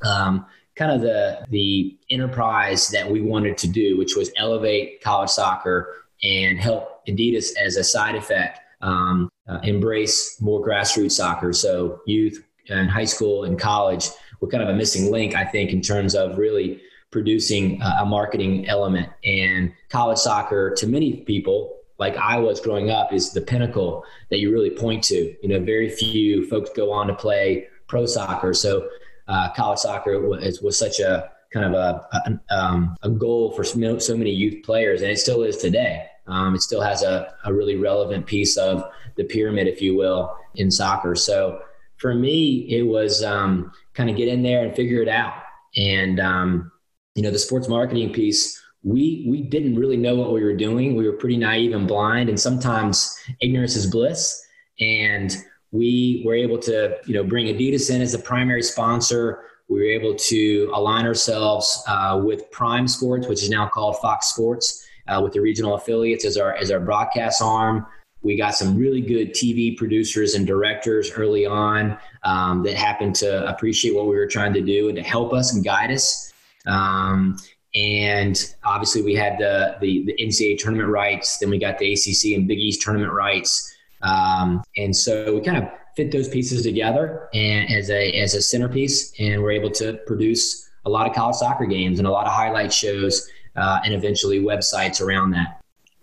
um, 0.05 0.47
kind 0.77 0.93
of 0.93 1.01
the 1.01 1.45
the 1.51 1.99
enterprise 2.11 2.89
that 2.89 3.11
we 3.11 3.21
wanted 3.21 3.59
to 3.59 3.69
do, 3.69 3.99
which 3.99 4.17
was 4.17 4.31
elevate 4.37 5.03
college 5.03 5.31
soccer 5.31 6.05
and 6.23 6.59
help 6.59 7.05
Adidas 7.07 7.49
as 7.61 7.77
a 7.77 7.85
side 7.85 8.15
effect 8.15 8.61
um, 8.81 9.29
uh, 9.49 9.59
embrace 9.63 10.41
more 10.41 10.65
grassroots 10.65 11.13
soccer. 11.13 11.53
So 11.53 12.01
youth 12.07 12.43
and 12.69 12.91
high 12.91 13.05
school 13.05 13.45
and 13.45 13.59
college 13.59 14.09
we're 14.43 14.49
kind 14.49 14.63
of 14.63 14.69
a 14.69 14.75
missing 14.75 15.11
link, 15.11 15.37
I 15.37 15.45
think, 15.45 15.71
in 15.71 15.81
terms 15.81 16.17
of 16.17 16.37
really 16.37 16.83
producing 17.13 17.81
a 17.81 18.05
marketing 18.05 18.67
element. 18.67 19.09
And 19.25 19.73
college 19.89 20.19
soccer, 20.19 20.75
to 20.79 20.87
many 20.89 21.19
people, 21.19 21.79
like 21.99 22.17
I 22.17 22.39
was 22.39 22.61
growing 22.61 22.91
up, 22.91 23.13
is 23.13 23.33
the 23.33 23.41
pinnacle 23.41 24.05
that 24.31 24.41
you 24.41 24.51
really 24.51 24.71
point 24.71 25.05
to. 25.05 25.37
You 25.43 25.49
know, 25.49 25.61
very 25.61 25.89
few 25.89 26.49
folks 26.49 26.71
go 26.75 26.91
on 26.91 27.07
to 27.07 27.15
play 27.15 27.69
pro 27.87 28.05
soccer. 28.05 28.53
So 28.53 28.89
uh, 29.29 29.53
college 29.53 29.79
soccer 29.79 30.19
was, 30.19 30.61
was 30.61 30.77
such 30.77 30.99
a 30.99 31.31
kind 31.53 31.67
of 31.67 31.75
a, 31.75 32.41
a, 32.51 32.57
um, 32.59 32.97
a, 33.03 33.11
goal 33.11 33.53
for 33.53 33.63
so 33.63 34.17
many 34.17 34.31
youth 34.31 34.65
players, 34.65 35.03
and 35.03 35.11
it 35.11 35.19
still 35.19 35.45
is 35.45 35.59
today. 35.59 36.07
Um, 36.27 36.57
it 36.57 36.63
still 36.63 36.81
has 36.81 37.03
a, 37.03 37.33
a 37.45 37.53
really 37.53 37.77
relevant 37.77 38.27
piece 38.27 38.57
of 38.57 38.91
the 39.17 39.25
pyramid, 39.25 39.69
if 39.69 39.81
you 39.81 39.95
will, 39.95 40.37
in 40.57 40.71
soccer. 40.71 41.15
So 41.15 41.61
for 42.03 42.15
me, 42.17 42.67
it 42.69 42.83
was 42.83 43.23
um, 43.23 43.73
kind 43.95 44.11
of 44.11 44.17
get 44.17 44.27
in 44.27 44.43
there 44.43 44.65
and 44.65 44.75
figure 44.75 45.01
it 45.01 45.09
out. 45.09 45.35
And 45.77 46.19
um, 46.19 46.73
you 47.15 47.23
know, 47.23 47.31
the 47.31 47.39
sports 47.39 47.69
marketing 47.69 48.13
piece, 48.13 48.61
we 48.83 49.25
we 49.29 49.43
didn't 49.43 49.77
really 49.77 49.97
know 49.97 50.17
what 50.17 50.33
we 50.33 50.43
were 50.43 50.57
doing. 50.57 50.97
We 50.97 51.07
were 51.07 51.17
pretty 51.17 51.37
naive 51.37 51.73
and 51.73 51.87
blind, 51.87 52.29
and 52.29 52.39
sometimes 52.39 53.17
ignorance 53.41 53.77
is 53.77 53.87
bliss. 53.87 54.45
And 54.81 55.35
we 55.71 56.23
were 56.27 56.35
able 56.35 56.59
to, 56.59 56.99
you 57.07 57.15
know, 57.15 57.23
bring 57.23 57.47
Adidas 57.47 57.95
in 57.95 58.03
as 58.03 58.15
a 58.15 58.19
primary 58.19 58.63
sponsor. 58.63 59.45
We 59.69 59.79
were 59.79 59.87
able 59.87 60.17
to 60.17 60.71
align 60.75 61.07
ourselves 61.07 61.83
uh, 61.87 62.21
with 62.23 62.51
Prime 62.51 62.89
Sports, 62.89 63.29
which 63.29 63.43
is 63.43 63.49
now 63.49 63.69
called 63.69 63.97
Fox 63.99 64.27
Sports, 64.27 64.85
uh, 65.07 65.21
with 65.23 65.33
the 65.35 65.41
regional 65.41 65.77
affiliates 65.77 66.25
as 66.25 66.37
our 66.37 66.55
as 66.55 66.73
our 66.73 66.81
broadcast 66.81 67.41
arm. 67.41 67.87
We 68.23 68.37
got 68.37 68.55
some 68.55 68.77
really 68.77 69.01
good 69.01 69.31
TV 69.31 69.77
producers 69.77 70.35
and 70.35 70.47
directors 70.47 71.11
early 71.11 71.45
on 71.45 71.99
um, 72.23 72.63
that 72.63 72.75
happened 72.75 73.15
to 73.17 73.47
appreciate 73.49 73.95
what 73.95 74.07
we 74.07 74.17
were 74.17 74.27
trying 74.27 74.53
to 74.55 74.61
do 74.61 74.89
and 74.89 74.97
to 74.97 75.03
help 75.03 75.33
us 75.33 75.55
and 75.55 75.65
guide 75.65 75.91
us. 75.91 76.33
Um, 76.67 77.37
and 77.75 78.55
obviously, 78.65 79.03
we 79.03 79.15
had 79.15 79.39
the, 79.39 79.77
the, 79.81 80.05
the 80.05 80.15
NCAA 80.21 80.59
tournament 80.59 80.89
rights. 80.89 81.39
Then 81.39 81.51
we 81.51 81.59
got 81.59 81.79
the 81.79 81.93
ACC 81.93 82.37
and 82.37 82.47
Big 82.47 82.59
East 82.59 82.83
tournament 82.83 83.13
rights. 83.13 83.75
Um, 84.03 84.63
and 84.77 84.95
so 84.95 85.35
we 85.35 85.41
kind 85.41 85.59
of 85.59 85.71
fit 85.97 86.11
those 86.11 86.29
pieces 86.29 86.63
together 86.63 87.29
and 87.35 87.71
as 87.71 87.91
a 87.91 88.13
as 88.21 88.35
a 88.35 88.43
centerpiece, 88.43 89.13
and 89.19 89.43
we're 89.43 89.53
able 89.53 89.71
to 89.71 89.95
produce 90.07 90.69
a 90.85 90.91
lot 90.91 91.09
of 91.09 91.15
college 91.15 91.37
soccer 91.37 91.67
games 91.67 91.99
and 91.99 92.09
a 92.09 92.11
lot 92.11 92.27
of 92.27 92.33
highlight 92.33 92.73
shows, 92.73 93.29
uh, 93.57 93.81
and 93.85 93.95
eventually 93.95 94.41
websites 94.41 95.01
around 95.01 95.31
that. 95.31 95.63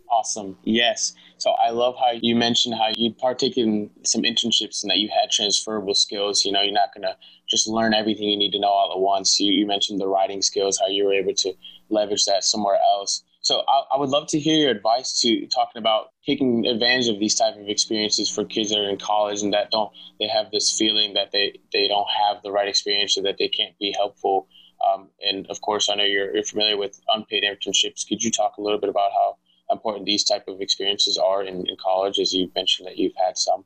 Awesome. 0.09 0.57
Yes. 0.63 1.13
So 1.39 1.51
I 1.51 1.69
love 1.69 1.95
how 1.97 2.11
you 2.21 2.35
mentioned 2.35 2.75
how 2.75 2.91
you 2.95 3.13
partake 3.13 3.57
in 3.57 3.89
some 4.03 4.23
internships 4.23 4.83
and 4.83 4.89
that 4.91 4.97
you 4.97 5.09
had 5.09 5.31
transferable 5.31 5.93
skills. 5.93 6.43
You 6.43 6.51
know, 6.51 6.61
you're 6.61 6.73
not 6.73 6.93
going 6.93 7.03
to 7.03 7.15
just 7.49 7.67
learn 7.67 7.93
everything 7.93 8.29
you 8.29 8.37
need 8.37 8.51
to 8.51 8.59
know 8.59 8.67
all 8.67 8.91
at 8.91 8.99
once. 8.99 9.39
You, 9.39 9.51
you 9.51 9.65
mentioned 9.65 9.99
the 9.99 10.07
writing 10.07 10.41
skills, 10.41 10.77
how 10.79 10.87
you 10.87 11.05
were 11.05 11.13
able 11.13 11.33
to 11.35 11.53
leverage 11.89 12.25
that 12.25 12.43
somewhere 12.43 12.77
else. 12.93 13.23
So 13.41 13.63
I, 13.69 13.95
I, 13.95 13.97
would 13.97 14.09
love 14.09 14.27
to 14.27 14.39
hear 14.39 14.55
your 14.55 14.71
advice 14.71 15.21
to 15.21 15.47
talking 15.47 15.79
about 15.79 16.11
taking 16.25 16.65
advantage 16.65 17.07
of 17.07 17.19
these 17.19 17.35
type 17.35 17.55
of 17.55 17.69
experiences 17.69 18.29
for 18.29 18.43
kids 18.43 18.69
that 18.69 18.79
are 18.79 18.89
in 18.89 18.97
college 18.97 19.41
and 19.41 19.53
that 19.53 19.71
don't 19.71 19.91
they 20.19 20.27
have 20.27 20.51
this 20.51 20.77
feeling 20.77 21.13
that 21.13 21.31
they 21.31 21.53
they 21.71 21.87
don't 21.87 22.07
have 22.09 22.43
the 22.43 22.51
right 22.51 22.67
experience 22.67 23.17
or 23.17 23.23
that 23.23 23.37
they 23.39 23.47
can't 23.47 23.79
be 23.79 23.95
helpful. 23.97 24.47
Um, 24.85 25.09
and 25.25 25.47
of 25.49 25.61
course, 25.61 25.89
I 25.89 25.95
know 25.95 26.03
you're, 26.03 26.33
you're 26.33 26.43
familiar 26.43 26.77
with 26.77 26.99
unpaid 27.13 27.43
internships. 27.43 28.07
Could 28.07 28.21
you 28.21 28.29
talk 28.29 28.57
a 28.57 28.61
little 28.61 28.79
bit 28.79 28.89
about 28.89 29.11
how 29.11 29.37
important 29.71 30.05
these 30.05 30.23
type 30.23 30.45
of 30.47 30.61
experiences 30.61 31.17
are 31.17 31.43
in, 31.43 31.67
in 31.67 31.75
college, 31.81 32.19
as 32.19 32.33
you 32.33 32.51
mentioned 32.55 32.87
that 32.87 32.97
you've 32.97 33.15
had 33.15 33.37
some? 33.37 33.65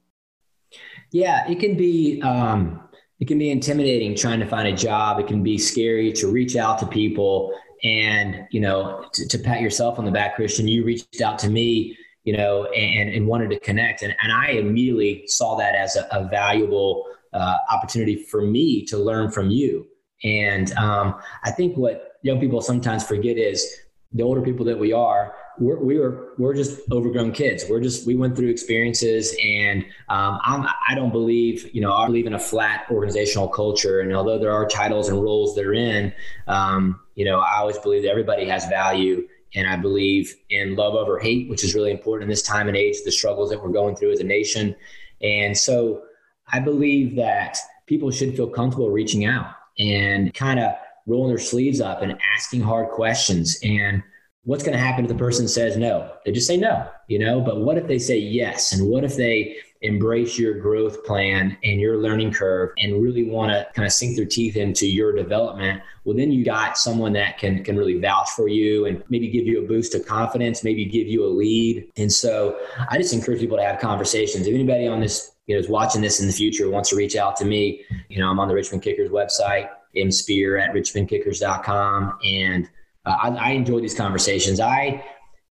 Yeah, 1.12 1.50
it 1.50 1.60
can 1.60 1.77
be 1.77 2.22
um, 2.22 2.89
it 3.19 3.27
can 3.27 3.38
be 3.38 3.51
intimidating 3.51 4.15
trying 4.15 4.39
to 4.39 4.45
find 4.45 4.67
a 4.67 4.75
job. 4.75 5.19
It 5.19 5.27
can 5.27 5.43
be 5.43 5.57
scary 5.57 6.12
to 6.13 6.27
reach 6.27 6.55
out 6.55 6.79
to 6.79 6.88
people 6.88 7.53
and 7.83 8.48
you 8.51 8.60
know 8.60 9.05
to, 9.13 9.27
to 9.27 9.38
pat 9.38 9.62
yourself 9.62 10.00
on 10.00 10.05
the 10.05 10.12
back, 10.12 10.36
Christian. 10.36 10.67
You 10.67 10.83
reached 10.83 11.22
out 11.22 11.38
to 11.39 11.50
me, 11.50 11.98
you 12.24 12.36
know, 12.36 12.65
and, 12.65 13.10
and 13.10 13.27
wanted 13.27 13.50
to 13.51 13.60
connect, 13.60 14.01
and, 14.01 14.15
and 14.22 14.31
I 14.31 14.51
immediately 14.51 15.27
saw 15.27 15.55
that 15.57 15.75
as 15.75 15.95
a, 15.95 16.07
a 16.12 16.27
valuable 16.27 17.05
uh, 17.33 17.57
opportunity 17.72 18.15
for 18.15 18.41
me 18.41 18.86
to 18.86 18.98
learn 18.98 19.31
from 19.31 19.50
you. 19.50 19.88
And 20.24 20.72
um, 20.74 21.15
I 21.43 21.51
think 21.51 21.75
what 21.77 22.13
young 22.22 22.39
people 22.39 22.62
sometimes 22.62 23.05
forget 23.05 23.38
is 23.38 23.65
the 24.13 24.24
older 24.24 24.41
people 24.41 24.65
that 24.65 24.79
we 24.79 24.93
are, 24.93 25.36
we're, 25.60 25.79
we 25.79 26.00
were 26.00 26.33
we're 26.38 26.53
just 26.53 26.79
overgrown 26.91 27.31
kids. 27.31 27.65
We're 27.69 27.79
just 27.79 28.07
we 28.07 28.15
went 28.15 28.36
through 28.36 28.50
experiences, 28.50 29.36
and 29.43 29.83
um, 30.10 30.39
I'm 30.43 30.67
I 30.88 30.95
don't 30.95 31.12
believe 31.12 31.69
you 31.74 31.81
know 31.81 31.93
I 31.93 32.05
believe 32.05 32.25
in 32.25 32.33
a 32.33 32.39
flat 32.39 32.86
organizational 32.89 33.48
culture. 33.48 34.01
And 34.01 34.15
although 34.15 34.39
there 34.39 34.51
are 34.51 34.67
titles 34.67 35.10
and 35.10 35.22
roles 35.22 35.55
they're 35.55 35.74
in, 35.74 36.13
um, 36.48 37.00
you 37.15 37.25
know 37.25 37.39
I 37.39 37.57
always 37.57 37.77
believe 37.77 38.03
that 38.03 38.10
everybody 38.10 38.48
has 38.48 38.65
value, 38.67 39.27
and 39.55 39.67
I 39.67 39.75
believe 39.75 40.36
in 40.50 40.75
love 40.75 40.95
over 40.95 41.19
hate, 41.19 41.50
which 41.50 41.63
is 41.63 41.75
really 41.75 41.91
important 41.91 42.24
in 42.24 42.29
this 42.29 42.43
time 42.43 42.67
and 42.67 42.77
age, 42.77 42.98
the 43.05 43.12
struggles 43.12 43.50
that 43.51 43.62
we're 43.62 43.69
going 43.69 43.95
through 43.95 44.12
as 44.12 44.19
a 44.19 44.25
nation. 44.25 44.75
And 45.22 45.57
so 45.57 46.03
I 46.51 46.60
believe 46.60 47.15
that 47.15 47.57
people 47.86 48.12
should 48.12 48.36
feel 48.36 48.48
comfortable 48.48 48.89
reaching 48.89 49.25
out 49.25 49.48
and 49.79 50.33
kind 50.33 50.60
of 50.60 50.74
rolling 51.05 51.29
their 51.29 51.39
sleeves 51.39 51.81
up 51.81 52.01
and 52.01 52.17
asking 52.36 52.62
hard 52.62 52.89
questions 52.89 53.60
and 53.63 54.03
what's 54.45 54.63
going 54.63 54.73
to 54.73 54.83
happen 54.83 55.05
if 55.05 55.09
the 55.09 55.15
person 55.15 55.47
says 55.47 55.77
no? 55.77 56.12
They 56.25 56.31
just 56.31 56.47
say 56.47 56.57
no, 56.57 56.89
you 57.07 57.19
know, 57.19 57.39
but 57.39 57.62
what 57.62 57.77
if 57.77 57.88
they 57.88 58.00
say 58.00 58.17
yes? 58.17 58.73
And 58.73 58.89
what 58.89 59.03
if 59.03 59.15
they 59.15 59.57
embrace 59.81 60.38
your 60.38 60.59
growth 60.59 61.05
plan 61.05 61.57
and 61.63 61.79
your 61.79 61.97
learning 61.97 62.31
curve 62.31 62.71
and 62.77 63.01
really 63.01 63.23
want 63.23 63.51
to 63.51 63.67
kind 63.73 63.85
of 63.85 63.91
sink 63.91 64.17
their 64.17 64.25
teeth 64.25 64.57
into 64.57 64.85
your 64.85 65.13
development? 65.13 65.81
Well, 66.03 66.17
then 66.17 66.31
you 66.31 66.43
got 66.43 66.77
someone 66.77 67.13
that 67.13 67.38
can, 67.38 67.63
can 67.63 67.77
really 67.77 68.00
vouch 68.00 68.29
for 68.31 68.50
you 68.50 68.85
and 68.85 69.01
maybe 69.09 69.29
give 69.29 69.45
you 69.45 69.63
a 69.63 69.67
boost 69.67 69.95
of 69.95 70.05
confidence, 70.05 70.63
maybe 70.63 70.85
give 70.85 71.07
you 71.07 71.25
a 71.25 71.27
lead. 71.27 71.89
And 71.95 72.12
so 72.12 72.59
I 72.89 72.97
just 72.97 73.13
encourage 73.13 73.39
people 73.39 73.57
to 73.57 73.63
have 73.63 73.79
conversations. 73.79 74.45
If 74.45 74.53
anybody 74.53 74.88
on 74.88 75.00
this 75.00 75.31
you 75.47 75.55
know, 75.55 75.59
is 75.59 75.69
watching 75.69 76.01
this 76.01 76.19
in 76.19 76.27
the 76.27 76.33
future 76.33 76.69
wants 76.69 76.89
to 76.89 76.97
reach 76.97 77.15
out 77.15 77.38
to 77.38 77.45
me, 77.45 77.83
you 78.09 78.19
know, 78.19 78.29
I'm 78.29 78.39
on 78.39 78.50
the 78.50 78.55
Richmond 78.55 78.83
Kickers 78.83 79.09
website, 79.09 79.69
mspear 79.95 80.62
at 80.62 80.73
richmondkickers.com. 80.73 82.17
And 82.25 82.69
uh, 83.05 83.15
I, 83.22 83.29
I 83.29 83.50
enjoy 83.51 83.79
these 83.81 83.93
conversations. 83.93 84.60
I, 84.60 85.03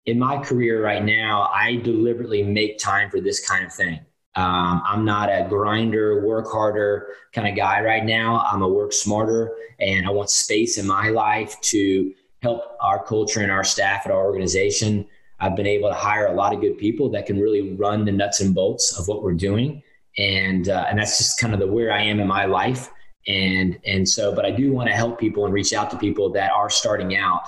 in 0.05 0.19
my 0.19 0.37
career 0.37 0.83
right 0.83 1.03
now, 1.03 1.49
I 1.53 1.77
deliberately 1.77 2.43
make 2.43 2.77
time 2.77 3.09
for 3.09 3.19
this 3.19 3.45
kind 3.45 3.65
of 3.65 3.73
thing. 3.73 3.99
Um, 4.35 4.83
I'm 4.85 5.03
not 5.03 5.29
a 5.29 5.47
grinder, 5.49 6.25
work 6.25 6.47
harder 6.47 7.07
kind 7.33 7.47
of 7.47 7.55
guy 7.55 7.81
right 7.81 8.05
now. 8.05 8.39
I'm 8.39 8.61
a 8.61 8.69
work 8.69 8.93
smarter, 8.93 9.55
and 9.79 10.05
I 10.05 10.11
want 10.11 10.29
space 10.29 10.77
in 10.77 10.85
my 10.85 11.09
life 11.09 11.59
to 11.61 12.13
help 12.43 12.77
our 12.79 13.03
culture 13.03 13.41
and 13.41 13.51
our 13.51 13.63
staff 13.63 14.05
at 14.05 14.11
our 14.11 14.23
organization. 14.23 15.07
I've 15.39 15.55
been 15.55 15.67
able 15.67 15.89
to 15.89 15.95
hire 15.95 16.27
a 16.27 16.33
lot 16.33 16.53
of 16.53 16.61
good 16.61 16.77
people 16.77 17.09
that 17.11 17.25
can 17.25 17.39
really 17.39 17.73
run 17.75 18.05
the 18.05 18.11
nuts 18.11 18.39
and 18.39 18.53
bolts 18.53 18.97
of 18.97 19.07
what 19.07 19.23
we're 19.23 19.33
doing, 19.33 19.81
and 20.19 20.69
uh, 20.69 20.85
and 20.87 20.99
that's 20.99 21.17
just 21.17 21.39
kind 21.39 21.53
of 21.53 21.59
the 21.59 21.67
where 21.67 21.91
I 21.91 22.03
am 22.03 22.19
in 22.19 22.27
my 22.27 22.45
life 22.45 22.91
and 23.27 23.79
and 23.85 24.07
so 24.07 24.33
but 24.33 24.45
i 24.45 24.51
do 24.51 24.71
want 24.71 24.87
to 24.87 24.95
help 24.95 25.19
people 25.19 25.45
and 25.45 25.53
reach 25.53 25.73
out 25.73 25.91
to 25.91 25.97
people 25.97 26.29
that 26.31 26.51
are 26.51 26.69
starting 26.69 27.15
out. 27.15 27.43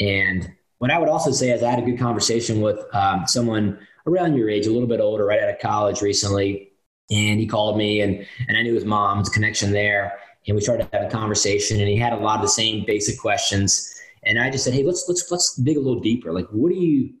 And 0.00 0.52
what 0.78 0.90
i 0.90 0.98
would 0.98 1.08
also 1.08 1.32
say 1.32 1.50
is 1.50 1.62
i 1.62 1.70
had 1.70 1.78
a 1.78 1.86
good 1.86 1.98
conversation 1.98 2.60
with 2.60 2.78
um, 2.94 3.26
someone 3.26 3.78
around 4.06 4.36
your 4.36 4.48
age 4.48 4.66
a 4.66 4.72
little 4.72 4.88
bit 4.88 5.00
older 5.00 5.24
right 5.24 5.42
out 5.42 5.50
of 5.50 5.58
college 5.58 6.00
recently. 6.00 6.72
And 7.10 7.40
he 7.40 7.46
called 7.46 7.76
me 7.76 8.00
and 8.00 8.26
and 8.48 8.56
i 8.56 8.62
knew 8.62 8.74
his 8.74 8.84
mom's 8.84 9.28
connection 9.28 9.72
there. 9.72 10.18
And 10.46 10.54
we 10.54 10.62
started 10.62 10.88
having 10.92 11.08
a 11.08 11.10
conversation 11.10 11.78
and 11.78 11.88
he 11.88 11.96
had 11.96 12.12
a 12.12 12.16
lot 12.16 12.36
of 12.36 12.42
the 12.42 12.48
same 12.48 12.84
basic 12.86 13.18
questions. 13.18 13.92
And 14.24 14.38
i 14.38 14.50
just 14.50 14.64
said 14.64 14.74
hey 14.74 14.84
let's 14.84 15.04
let's 15.08 15.30
let's 15.30 15.56
dig 15.56 15.76
a 15.76 15.80
little 15.80 16.00
deeper. 16.00 16.32
Like 16.32 16.48
what 16.50 16.70
do 16.70 16.76
you 16.76 17.14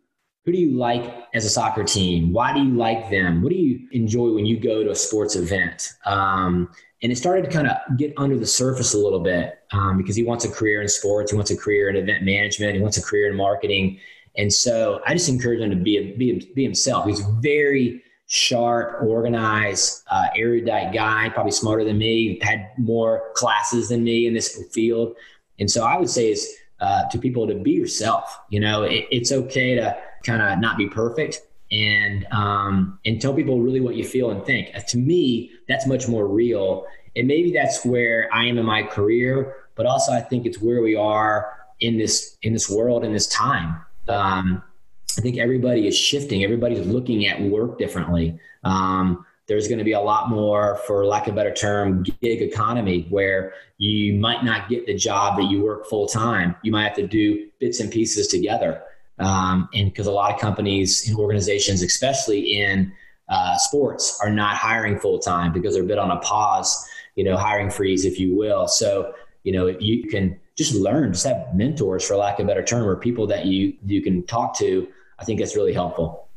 who 0.44 0.52
do 0.52 0.58
you 0.58 0.78
like 0.78 1.26
as 1.34 1.44
a 1.44 1.50
soccer 1.50 1.84
team? 1.84 2.32
Why 2.32 2.54
do 2.54 2.62
you 2.62 2.74
like 2.74 3.10
them? 3.10 3.42
What 3.42 3.50
do 3.50 3.56
you 3.56 3.86
enjoy 3.92 4.32
when 4.32 4.46
you 4.46 4.58
go 4.58 4.82
to 4.82 4.90
a 4.90 4.94
sports 4.94 5.36
event? 5.36 5.92
Um, 6.06 6.70
and 7.02 7.12
it 7.12 7.16
started 7.16 7.44
to 7.44 7.50
kind 7.50 7.68
of 7.68 7.76
get 7.96 8.12
under 8.16 8.36
the 8.36 8.46
surface 8.46 8.94
a 8.94 8.98
little 8.98 9.20
bit 9.20 9.60
um, 9.72 9.98
because 9.98 10.16
he 10.16 10.24
wants 10.24 10.44
a 10.44 10.50
career 10.50 10.82
in 10.82 10.88
sports, 10.88 11.30
he 11.30 11.36
wants 11.36 11.50
a 11.50 11.56
career 11.56 11.88
in 11.88 11.96
event 11.96 12.24
management, 12.24 12.74
he 12.74 12.80
wants 12.80 12.96
a 12.96 13.02
career 13.02 13.30
in 13.30 13.36
marketing, 13.36 13.98
and 14.36 14.52
so 14.52 15.00
I 15.06 15.14
just 15.14 15.28
encourage 15.28 15.60
him 15.60 15.70
to 15.70 15.76
be 15.76 16.12
be, 16.12 16.52
be 16.54 16.62
himself. 16.62 17.06
He's 17.06 17.20
very 17.40 18.02
sharp, 18.26 19.02
organized, 19.02 20.02
uh, 20.10 20.26
erudite 20.36 20.92
guy, 20.92 21.30
probably 21.30 21.52
smarter 21.52 21.84
than 21.84 21.96
me, 21.96 22.38
had 22.42 22.68
more 22.76 23.30
classes 23.34 23.88
than 23.88 24.04
me 24.04 24.26
in 24.26 24.34
this 24.34 24.66
field, 24.72 25.16
and 25.58 25.70
so 25.70 25.84
I 25.84 25.96
would 25.98 26.10
say 26.10 26.32
is 26.32 26.48
uh, 26.80 27.08
to 27.10 27.18
people 27.18 27.46
to 27.46 27.54
be 27.54 27.72
yourself. 27.72 28.38
You 28.50 28.60
know, 28.60 28.82
it, 28.82 29.06
it's 29.10 29.32
okay 29.32 29.74
to 29.76 29.96
kind 30.24 30.42
of 30.42 30.58
not 30.58 30.76
be 30.76 30.88
perfect 30.88 31.42
and 31.70 32.26
um, 32.32 32.98
and 33.04 33.20
tell 33.20 33.34
people 33.34 33.60
really 33.60 33.80
what 33.80 33.94
you 33.94 34.04
feel 34.04 34.30
and 34.30 34.44
think. 34.44 34.72
To 34.72 34.98
me, 34.98 35.50
that's 35.68 35.86
much 35.86 36.08
more 36.08 36.26
real, 36.26 36.86
and 37.16 37.26
maybe 37.26 37.52
that's 37.52 37.84
where 37.84 38.28
I 38.32 38.44
am 38.46 38.58
in 38.58 38.66
my 38.66 38.82
career. 38.82 39.56
But 39.74 39.86
also, 39.86 40.12
I 40.12 40.20
think 40.20 40.46
it's 40.46 40.60
where 40.60 40.82
we 40.82 40.94
are 40.96 41.52
in 41.80 41.98
this 41.98 42.36
in 42.42 42.52
this 42.52 42.68
world 42.68 43.04
in 43.04 43.12
this 43.12 43.26
time. 43.28 43.80
Um, 44.08 44.62
I 45.16 45.20
think 45.20 45.38
everybody 45.38 45.86
is 45.86 45.96
shifting. 45.96 46.44
Everybody's 46.44 46.86
looking 46.86 47.26
at 47.26 47.40
work 47.40 47.78
differently. 47.78 48.38
Um, 48.64 49.24
there's 49.48 49.66
going 49.66 49.78
to 49.78 49.84
be 49.84 49.92
a 49.92 50.00
lot 50.00 50.28
more, 50.28 50.76
for 50.86 51.04
lack 51.06 51.26
of 51.26 51.32
a 51.32 51.36
better 51.36 51.52
term, 51.52 52.02
gig 52.02 52.42
economy 52.42 53.06
where 53.08 53.54
you 53.78 54.14
might 54.14 54.44
not 54.44 54.68
get 54.68 54.86
the 54.86 54.94
job 54.94 55.38
that 55.38 55.44
you 55.44 55.62
work 55.62 55.86
full 55.86 56.06
time. 56.06 56.54
You 56.62 56.70
might 56.70 56.84
have 56.84 56.96
to 56.96 57.06
do 57.06 57.48
bits 57.58 57.80
and 57.80 57.90
pieces 57.90 58.28
together. 58.28 58.82
Um, 59.20 59.68
and 59.74 59.90
because 59.90 60.06
a 60.06 60.12
lot 60.12 60.32
of 60.32 60.40
companies 60.40 61.08
and 61.08 61.18
organizations, 61.18 61.82
especially 61.82 62.60
in 62.60 62.92
uh, 63.28 63.56
sports, 63.58 64.18
are 64.22 64.30
not 64.30 64.56
hiring 64.56 64.98
full 64.98 65.18
time 65.18 65.52
because 65.52 65.74
they're 65.74 65.82
a 65.82 65.86
bit 65.86 65.98
on 65.98 66.10
a 66.10 66.18
pause, 66.20 66.88
you 67.16 67.24
know, 67.24 67.36
hiring 67.36 67.70
freeze, 67.70 68.04
if 68.04 68.18
you 68.18 68.36
will. 68.36 68.68
So, 68.68 69.12
you 69.42 69.52
know, 69.52 69.66
if 69.66 69.80
you 69.80 70.08
can 70.08 70.38
just 70.56 70.74
learn, 70.74 71.12
just 71.12 71.26
have 71.26 71.54
mentors, 71.54 72.06
for 72.06 72.16
lack 72.16 72.38
of 72.38 72.46
a 72.46 72.48
better 72.48 72.64
term, 72.64 72.86
or 72.86 72.96
people 72.96 73.26
that 73.28 73.46
you 73.46 73.74
you 73.86 74.02
can 74.02 74.24
talk 74.26 74.56
to. 74.58 74.88
I 75.18 75.24
think 75.24 75.40
that's 75.40 75.56
really 75.56 75.72
helpful. 75.72 76.28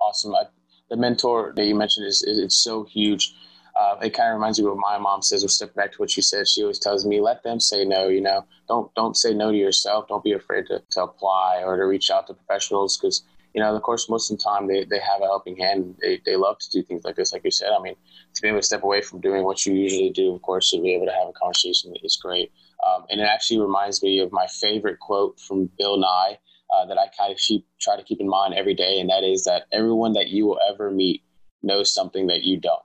Awesome. 0.00 0.34
I, 0.34 0.44
the 0.88 0.96
mentor 0.96 1.52
that 1.56 1.64
you 1.64 1.74
mentioned 1.74 2.06
is, 2.06 2.22
is 2.22 2.38
it's 2.38 2.56
so 2.56 2.84
huge 2.84 3.34
uh, 3.80 3.96
it 4.02 4.10
kind 4.10 4.28
of 4.30 4.34
reminds 4.34 4.58
me 4.58 4.66
of 4.66 4.72
what 4.74 4.86
my 4.90 4.98
mom 4.98 5.22
says. 5.22 5.42
Or 5.44 5.48
step 5.48 5.74
back 5.74 5.92
to 5.92 5.98
what 5.98 6.10
she 6.10 6.22
says. 6.22 6.50
She 6.52 6.62
always 6.62 6.78
tells 6.78 7.06
me, 7.06 7.20
"Let 7.20 7.42
them 7.42 7.60
say 7.60 7.84
no." 7.84 8.08
You 8.08 8.20
know, 8.20 8.44
don't 8.68 8.94
don't 8.94 9.16
say 9.16 9.32
no 9.34 9.50
to 9.50 9.56
yourself. 9.56 10.08
Don't 10.08 10.24
be 10.24 10.32
afraid 10.32 10.66
to, 10.66 10.82
to 10.90 11.02
apply 11.08 11.62
or 11.64 11.76
to 11.76 11.84
reach 11.94 12.10
out 12.10 12.26
to 12.26 12.34
professionals 12.34 12.96
because 12.96 13.24
you 13.54 13.60
know, 13.60 13.74
of 13.74 13.82
course, 13.82 14.08
most 14.08 14.30
of 14.30 14.38
the 14.38 14.44
time 14.44 14.68
they, 14.68 14.84
they 14.84 15.00
have 15.00 15.22
a 15.22 15.26
helping 15.34 15.56
hand. 15.56 15.96
They, 16.00 16.20
they 16.24 16.36
love 16.36 16.58
to 16.60 16.70
do 16.70 16.82
things 16.82 17.02
like 17.04 17.16
this, 17.16 17.32
like 17.32 17.44
you 17.44 17.50
said. 17.50 17.70
I 17.76 17.82
mean, 17.82 17.96
to 18.34 18.42
be 18.42 18.48
able 18.48 18.60
to 18.60 18.66
step 18.70 18.84
away 18.84 19.00
from 19.02 19.20
doing 19.20 19.42
what 19.44 19.66
you 19.66 19.74
usually 19.74 20.10
do, 20.10 20.34
of 20.34 20.42
course, 20.42 20.70
to 20.70 20.80
be 20.80 20.94
able 20.94 21.06
to 21.06 21.12
have 21.12 21.28
a 21.28 21.32
conversation 21.32 21.94
is 22.02 22.16
great. 22.22 22.52
Um, 22.86 23.06
and 23.10 23.20
it 23.20 23.24
actually 23.24 23.60
reminds 23.60 24.02
me 24.02 24.20
of 24.20 24.30
my 24.30 24.46
favorite 24.46 25.00
quote 25.00 25.40
from 25.40 25.68
Bill 25.78 25.96
Nye. 25.98 26.38
uh, 26.72 26.86
that 26.86 26.98
I 26.98 27.06
kind 27.18 27.32
of 27.32 27.38
keep, 27.38 27.66
try 27.80 27.96
to 27.96 28.02
keep 28.04 28.20
in 28.20 28.28
mind 28.28 28.54
every 28.54 28.74
day, 28.74 29.00
and 29.00 29.10
that 29.10 29.24
is 29.24 29.44
that 29.44 29.64
everyone 29.72 30.12
that 30.12 30.28
you 30.28 30.46
will 30.46 30.60
ever 30.72 30.90
meet 30.90 31.24
knows 31.62 31.92
something 31.92 32.28
that 32.28 32.42
you 32.42 32.58
don't. 32.58 32.82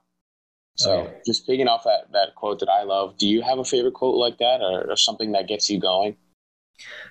So, 0.76 1.04
yeah. 1.04 1.10
just 1.26 1.46
picking 1.46 1.68
off 1.68 1.84
that, 1.84 2.12
that 2.12 2.34
quote 2.34 2.60
that 2.60 2.68
I 2.68 2.82
love, 2.82 3.16
do 3.16 3.26
you 3.26 3.42
have 3.42 3.58
a 3.58 3.64
favorite 3.64 3.94
quote 3.94 4.16
like 4.16 4.38
that 4.38 4.60
or, 4.60 4.90
or 4.90 4.96
something 4.96 5.32
that 5.32 5.48
gets 5.48 5.68
you 5.70 5.80
going? 5.80 6.16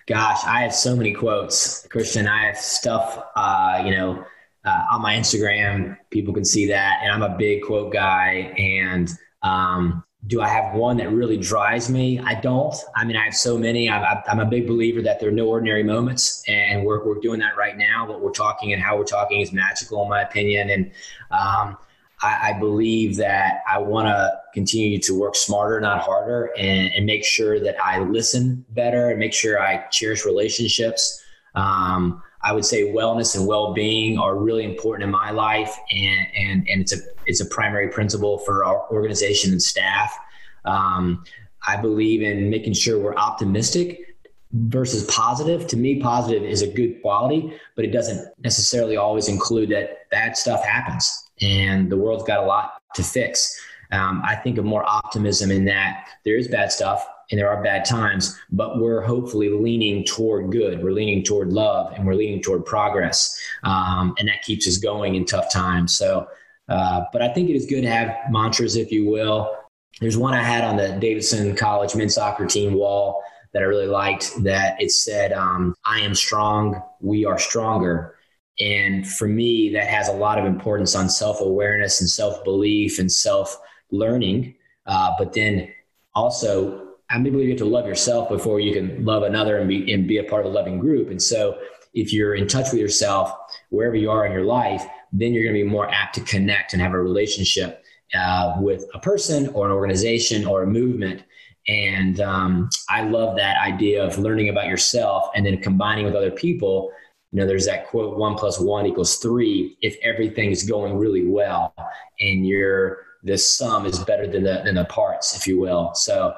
Gosh, 0.07 0.43
I 0.45 0.61
have 0.61 0.75
so 0.75 0.95
many 0.95 1.13
quotes, 1.13 1.87
Christian. 1.87 2.27
I 2.27 2.45
have 2.45 2.57
stuff, 2.57 3.23
uh, 3.35 3.81
you 3.83 3.91
know, 3.91 4.23
uh, 4.63 4.85
on 4.91 5.01
my 5.01 5.15
Instagram. 5.15 5.97
People 6.11 6.33
can 6.33 6.45
see 6.45 6.67
that, 6.67 6.99
and 7.01 7.11
I'm 7.11 7.23
a 7.23 7.35
big 7.35 7.63
quote 7.63 7.91
guy. 7.91 8.53
And 8.57 9.09
um, 9.41 10.03
do 10.27 10.41
I 10.41 10.47
have 10.47 10.75
one 10.75 10.97
that 10.97 11.11
really 11.11 11.37
drives 11.37 11.89
me? 11.89 12.19
I 12.19 12.35
don't. 12.35 12.75
I 12.95 13.05
mean, 13.05 13.17
I 13.17 13.25
have 13.25 13.35
so 13.35 13.57
many. 13.57 13.89
I'm, 13.89 14.21
I'm 14.27 14.39
a 14.39 14.45
big 14.45 14.67
believer 14.67 15.01
that 15.01 15.19
there 15.19 15.29
are 15.29 15.33
no 15.33 15.47
ordinary 15.47 15.83
moments, 15.83 16.43
and 16.47 16.85
we're, 16.85 17.05
we're 17.05 17.19
doing 17.19 17.39
that 17.39 17.57
right 17.57 17.77
now. 17.77 18.07
What 18.07 18.21
we're 18.21 18.31
talking 18.31 18.73
and 18.73 18.81
how 18.81 18.97
we're 18.97 19.03
talking 19.05 19.41
is 19.41 19.51
magical, 19.51 20.03
in 20.03 20.09
my 20.09 20.21
opinion. 20.21 20.69
And 20.69 20.91
um, 21.31 21.77
I, 22.21 22.49
I, 22.49 22.59
believe 22.59 23.17
that 23.17 23.61
I 23.69 23.77
want 23.79 24.07
to 24.07 24.39
continue 24.53 24.99
to 24.99 25.19
work 25.19 25.35
smarter, 25.35 25.79
not 25.81 26.01
harder, 26.01 26.51
and, 26.57 26.93
and, 26.93 27.05
make 27.05 27.25
sure 27.25 27.59
that 27.59 27.75
I 27.83 27.99
listen 27.99 28.65
better 28.69 29.09
and 29.09 29.19
make 29.19 29.33
sure 29.33 29.61
I 29.61 29.85
cherish 29.91 30.25
relationships. 30.25 31.21
Um, 31.55 32.23
I 32.41 32.53
would 32.53 32.63
say 32.63 32.83
wellness 32.83 33.35
and 33.35 33.47
well-being 33.47 34.17
are 34.17 34.37
really 34.37 34.63
important 34.63 35.03
in 35.03 35.11
my 35.11 35.31
life, 35.31 35.75
and 35.91 36.27
and 36.37 36.67
and 36.69 36.81
it's 36.81 36.93
a 36.93 36.97
it's 37.25 37.41
a 37.41 37.45
primary 37.45 37.89
principle 37.89 38.39
for 38.39 38.63
our 38.63 38.89
organization 38.91 39.51
and 39.51 39.61
staff. 39.61 40.15
Um, 40.63 41.23
I 41.67 41.77
believe 41.77 42.21
in 42.21 42.49
making 42.49 42.73
sure 42.73 42.99
we're 42.99 43.15
optimistic 43.15 44.14
versus 44.55 45.03
positive. 45.05 45.67
To 45.67 45.77
me, 45.77 45.99
positive 45.99 46.43
is 46.43 46.61
a 46.61 46.67
good 46.67 47.01
quality, 47.01 47.53
but 47.75 47.85
it 47.85 47.91
doesn't 47.91 48.27
necessarily 48.43 48.97
always 48.97 49.27
include 49.27 49.69
that 49.69 50.09
bad 50.09 50.37
stuff 50.37 50.63
happens, 50.63 51.29
and 51.41 51.91
the 51.91 51.97
world's 51.97 52.23
got 52.23 52.43
a 52.43 52.45
lot 52.45 52.73
to 52.95 53.03
fix. 53.03 53.59
Um, 53.91 54.21
I 54.25 54.35
think 54.35 54.57
of 54.57 54.65
more 54.65 54.83
optimism 54.85 55.51
in 55.51 55.65
that 55.65 56.07
there 56.23 56.37
is 56.37 56.47
bad 56.47 56.71
stuff, 56.71 57.05
and 57.31 57.39
there 57.39 57.49
are 57.49 57.63
bad 57.63 57.85
times, 57.85 58.39
but 58.51 58.79
we're 58.79 59.01
hopefully 59.01 59.49
leaning 59.49 60.03
toward 60.03 60.51
good. 60.51 60.83
We're 60.83 60.91
leaning 60.91 61.23
toward 61.23 61.51
love 61.51 61.91
and 61.93 62.05
we're 62.05 62.13
leaning 62.13 62.41
toward 62.41 62.65
progress. 62.65 63.39
Um, 63.63 64.13
and 64.19 64.27
that 64.27 64.43
keeps 64.43 64.67
us 64.67 64.77
going 64.77 65.15
in 65.15 65.25
tough 65.25 65.51
times. 65.51 65.97
So, 65.97 66.27
uh, 66.69 67.01
but 67.11 67.21
I 67.21 67.29
think 67.33 67.49
it 67.49 67.55
is 67.55 67.65
good 67.65 67.81
to 67.81 67.89
have 67.89 68.15
mantras, 68.29 68.75
if 68.75 68.91
you 68.91 69.09
will. 69.09 69.55
There's 69.99 70.17
one 70.17 70.33
I 70.33 70.43
had 70.43 70.63
on 70.63 70.75
the 70.75 70.89
Davidson 70.99 71.55
College 71.55 71.95
men's 71.95 72.15
soccer 72.15 72.45
team 72.45 72.73
wall 72.73 73.23
that 73.55 73.63
I 73.63 73.67
really 73.67 73.87
liked 73.87 74.43
that 74.43 74.75
it 74.81 74.91
said, 74.91 75.31
um, 75.31 75.73
I 75.85 76.01
am 76.01 76.13
strong, 76.13 76.83
we 76.99 77.23
are 77.23 77.39
stronger. 77.39 78.17
And 78.59 79.07
for 79.07 79.29
me, 79.29 79.71
that 79.71 79.87
has 79.87 80.09
a 80.09 80.13
lot 80.13 80.37
of 80.37 80.43
importance 80.43 80.93
on 80.93 81.07
self 81.07 81.39
awareness 81.39 82.01
and 82.01 82.09
self 82.09 82.43
belief 82.43 82.99
and 82.99 83.09
self 83.09 83.57
learning. 83.91 84.55
Uh, 84.85 85.13
but 85.17 85.31
then 85.31 85.71
also 86.13 86.95
I 87.09 87.17
believe 87.19 87.45
you 87.45 87.49
have 87.51 87.59
to 87.59 87.65
love 87.65 87.87
yourself 87.87 88.27
before 88.27 88.59
you 88.59 88.73
can 88.73 89.05
love 89.05 89.23
another 89.23 89.57
and 89.57 89.69
be 89.69 89.93
and 89.93 90.05
be 90.05 90.17
a 90.17 90.23
part 90.25 90.45
of 90.45 90.51
a 90.51 90.53
loving 90.53 90.77
group. 90.77 91.09
And 91.09 91.21
so 91.21 91.57
if 91.93 92.11
you're 92.11 92.35
in 92.35 92.47
touch 92.47 92.71
with 92.73 92.81
yourself 92.81 93.31
wherever 93.69 93.95
you 93.95 94.11
are 94.11 94.25
in 94.25 94.33
your 94.33 94.43
life, 94.43 94.85
then 95.13 95.33
you're 95.33 95.43
going 95.43 95.55
to 95.55 95.63
be 95.63 95.69
more 95.69 95.89
apt 95.89 96.15
to 96.15 96.21
connect 96.21 96.73
and 96.73 96.81
have 96.81 96.93
a 96.93 97.01
relationship 97.01 97.85
uh, 98.13 98.55
with 98.59 98.83
a 98.93 98.99
person 98.99 99.47
or 99.49 99.65
an 99.65 99.71
organization 99.71 100.45
or 100.45 100.63
a 100.63 100.67
movement. 100.67 101.23
And 101.67 102.19
um, 102.19 102.69
I 102.89 103.01
love 103.01 103.35
that 103.37 103.57
idea 103.57 104.03
of 104.03 104.19
learning 104.19 104.49
about 104.49 104.67
yourself 104.67 105.29
and 105.35 105.45
then 105.45 105.57
combining 105.61 106.05
with 106.05 106.15
other 106.15 106.31
people. 106.31 106.91
You 107.31 107.39
know, 107.39 107.47
there's 107.47 107.65
that 107.65 107.87
quote: 107.87 108.17
"One 108.17 108.35
plus 108.35 108.59
one 108.59 108.85
equals 108.85 109.17
three. 109.17 109.77
If 109.81 109.97
everything 110.03 110.51
is 110.51 110.63
going 110.63 110.95
really 110.95 111.25
well, 111.25 111.73
and 112.19 112.45
you're 112.47 113.05
the 113.23 113.37
sum 113.37 113.85
is 113.87 113.99
better 113.99 114.27
than 114.27 114.43
the 114.43 114.61
than 114.63 114.75
the 114.75 114.85
parts, 114.85 115.35
if 115.35 115.47
you 115.47 115.59
will. 115.59 115.93
So 115.95 116.35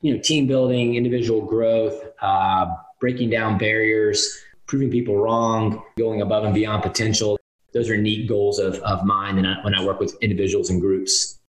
you 0.00 0.14
know, 0.14 0.20
team 0.20 0.46
building, 0.46 0.94
individual 0.94 1.42
growth, 1.42 2.02
uh, 2.22 2.74
breaking 3.00 3.30
down 3.30 3.58
barriers, 3.58 4.38
proving 4.66 4.90
people 4.90 5.16
wrong, 5.16 5.82
going 5.98 6.22
above 6.22 6.44
and 6.44 6.54
beyond 6.54 6.82
potential. 6.82 7.38
Those 7.72 7.90
are 7.90 7.96
neat 7.96 8.28
goals 8.28 8.58
of, 8.58 8.76
of 8.80 9.04
mine 9.04 9.38
and 9.38 9.64
when 9.64 9.74
I 9.74 9.84
work 9.84 10.00
with 10.00 10.16
individuals 10.22 10.70
and 10.70 10.80
groups. 10.80 11.39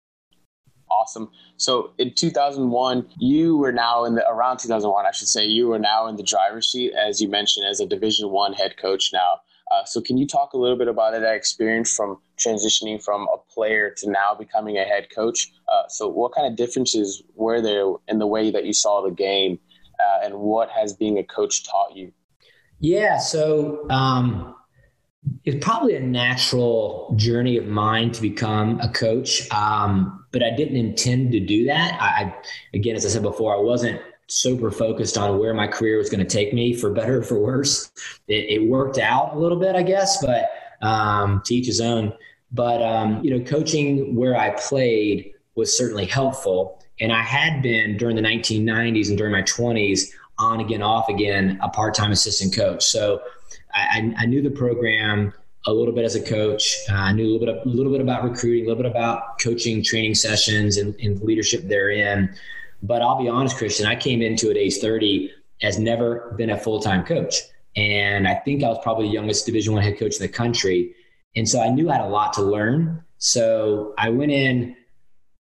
Awesome. 1.00 1.30
So 1.58 1.94
in 1.98 2.14
2001, 2.14 3.08
you 3.20 3.58
were 3.58 3.72
now 3.72 4.04
in 4.06 4.16
the 4.16 4.28
around 4.28 4.58
2001, 4.58 5.06
I 5.06 5.12
should 5.12 5.28
say, 5.28 5.46
you 5.46 5.68
were 5.68 5.80
now 5.80 6.08
in 6.08 6.16
the 6.16 6.24
driver's 6.24 6.72
seat, 6.72 6.94
as 6.94 7.22
you 7.22 7.30
mentioned, 7.30 7.66
as 7.66 7.80
a 7.80 7.86
Division 7.86 8.30
One 8.30 8.54
head 8.54 8.76
coach 8.78 9.12
now. 9.14 9.40
Uh, 9.72 9.86
so 9.86 10.02
can 10.02 10.18
you 10.18 10.28
talk 10.28 10.52
a 10.54 10.58
little 10.58 10.78
bit 10.78 10.90
about 10.90 11.14
that 11.14 11.24
experience 11.24 11.94
from 11.94 12.18
transitioning 12.38 13.02
from 13.02 13.28
a 13.34 13.38
player 13.54 13.94
to 13.98 14.10
now 14.10 14.36
becoming 14.38 14.78
a 14.78 14.84
head 14.84 15.08
coach? 15.16 15.50
Uh, 15.72 15.88
so 15.88 16.10
what 16.10 16.34
kind 16.34 16.46
of 16.46 16.58
differences 16.58 17.24
were 17.36 17.62
there 17.62 17.86
in 18.10 18.20
the 18.20 18.28
way 18.28 18.52
that 18.52 18.66
you 18.66 18.74
saw 18.74 19.02
the 19.02 19.12
game, 19.12 19.58
uh, 20.00 20.26
and 20.26 20.36
what 20.36 20.70
has 20.70 20.94
being 20.94 21.18
a 21.18 21.24
coach 21.24 21.64
taught 21.64 21.96
you? 21.96 22.12
Yeah, 22.80 23.20
so 23.20 23.88
um, 23.90 24.56
it's 25.46 25.64
probably 25.64 25.96
a 25.96 26.02
natural 26.02 27.14
journey 27.16 27.58
of 27.58 27.68
mine 27.68 28.12
to 28.12 28.22
become 28.22 28.80
a 28.82 28.90
coach, 28.90 29.50
um, 29.52 30.21
but 30.32 30.44
I 30.44 30.52
didn't 30.52 30.78
intend 30.78 31.32
to 31.34 31.40
do 31.40 31.66
that. 31.66 31.98
I, 32.02 32.34
again, 32.74 32.96
as 32.96 33.06
I 33.06 33.10
said 33.10 33.22
before, 33.22 33.56
I 33.56 33.60
wasn't 33.60 34.02
super 34.28 34.72
focused 34.72 35.18
on 35.18 35.40
where 35.40 35.54
my 35.54 35.68
career 35.68 35.98
was 35.98 36.10
going 36.10 36.26
to 36.26 36.30
take 36.30 36.54
me 36.54 36.74
for 36.74 36.90
better 36.90 37.20
or 37.20 37.24
for 37.24 37.40
worse. 37.40 37.92
It, 38.28 38.62
it 38.62 38.70
worked 38.70 38.98
out 38.98 39.36
a 39.36 39.40
little 39.40 39.60
bit, 39.60 39.76
I 39.76 39.84
guess, 39.84 40.24
but 40.26 40.50
um, 40.82 41.42
to 41.46 41.56
each 41.56 41.68
his 41.68 41.82
own. 41.82 42.14
But, 42.52 42.82
um, 42.82 43.24
you 43.24 43.38
know, 43.38 43.44
coaching 43.46 44.16
where 44.16 44.38
I 44.38 44.52
played 44.52 45.34
was 45.56 45.78
certainly 45.78 46.06
helpful. 46.06 46.82
And 47.00 47.12
I 47.12 47.22
had 47.22 47.62
been 47.62 47.98
during 47.98 48.16
the 48.16 48.22
1990s 48.22 49.10
and 49.10 49.18
during 49.18 49.34
my 49.34 49.42
20s 49.44 50.12
on 50.38 50.60
again, 50.60 50.82
off 50.82 51.10
again, 51.10 51.60
a 51.62 51.70
part 51.70 51.94
time 51.94 52.12
assistant 52.12 52.56
coach. 52.56 52.84
So 52.84 53.22
I, 53.74 54.14
I, 54.18 54.26
knew 54.26 54.42
the 54.42 54.50
program 54.50 55.34
a 55.66 55.74
little 55.74 55.94
bit 55.94 56.06
as 56.06 56.16
a 56.16 56.22
coach. 56.22 56.76
Uh, 56.90 56.96
I 56.96 57.14
knew 57.14 57.26
a 57.26 57.32
little 57.32 57.54
bit, 57.54 57.66
a 57.66 57.70
little 57.70 57.92
bit 57.92 58.02
about 58.02 58.24
recruiting, 58.24 58.66
a 58.66 58.68
little 58.70 58.84
bit 58.84 58.92
about 58.92 59.40
coaching, 59.40 59.84
training 59.84 60.16
sessions, 60.16 60.78
and, 60.78 60.96
and 60.96 61.22
leadership 61.22 61.64
therein. 61.64 62.36
But 62.82 63.02
I'll 63.02 63.22
be 63.22 63.30
honest, 63.30 63.58
Christian, 63.58 63.86
I 63.86 63.96
came 63.96 64.22
into 64.22 64.50
at 64.50 64.58
age 64.58 64.78
30 64.78 65.32
as 65.62 65.78
never 65.78 66.34
been 66.38 66.50
a 66.50 66.58
full-time 66.58 67.06
coach. 67.06 67.36
And 67.76 68.28
I 68.28 68.36
think 68.36 68.64
I 68.64 68.68
was 68.68 68.80
probably 68.82 69.08
the 69.08 69.14
youngest 69.14 69.46
division 69.46 69.74
one 69.74 69.84
head 69.84 70.00
coach 70.00 70.16
in 70.16 70.22
the 70.22 70.28
country. 70.28 70.96
And 71.36 71.48
so 71.48 71.62
I 71.62 71.70
knew 71.70 71.90
I 71.90 71.98
had 71.98 72.06
a 72.06 72.10
lot 72.10 72.34
to 72.34 72.42
learn. 72.42 73.04
So 73.20 73.94
I 73.98 74.10
went 74.10 74.32
in, 74.32 74.76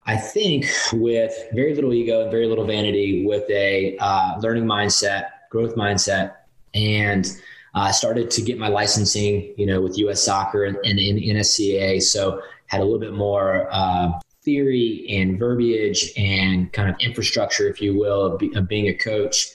I 0.04 0.16
think, 0.16 0.66
with 0.92 1.32
very 1.54 1.74
little 1.74 1.94
ego 1.94 2.22
and 2.22 2.30
very 2.30 2.46
little 2.46 2.66
vanity, 2.66 3.24
with 3.24 3.48
a 3.50 3.96
uh, 3.98 4.38
learning 4.40 4.64
mindset, 4.64 5.26
growth 5.50 5.76
mindset, 5.76 6.34
and 6.74 7.30
I 7.74 7.90
uh, 7.90 7.92
started 7.92 8.30
to 8.32 8.42
get 8.42 8.58
my 8.58 8.68
licensing, 8.68 9.54
you 9.56 9.66
know, 9.66 9.80
with 9.80 9.98
U.S. 9.98 10.22
Soccer 10.22 10.64
and, 10.64 10.76
in 10.84 10.96
NSCA. 10.96 12.02
So 12.02 12.40
had 12.66 12.80
a 12.80 12.84
little 12.84 12.98
bit 12.98 13.14
more 13.14 13.68
uh, 13.70 14.12
theory 14.42 15.06
and 15.10 15.38
verbiage 15.38 16.12
and 16.16 16.72
kind 16.72 16.88
of 16.88 16.96
infrastructure, 17.00 17.68
if 17.68 17.80
you 17.80 17.98
will, 17.98 18.24
of, 18.24 18.38
be, 18.38 18.54
of 18.54 18.68
being 18.68 18.88
a 18.88 18.94
coach. 18.94 19.48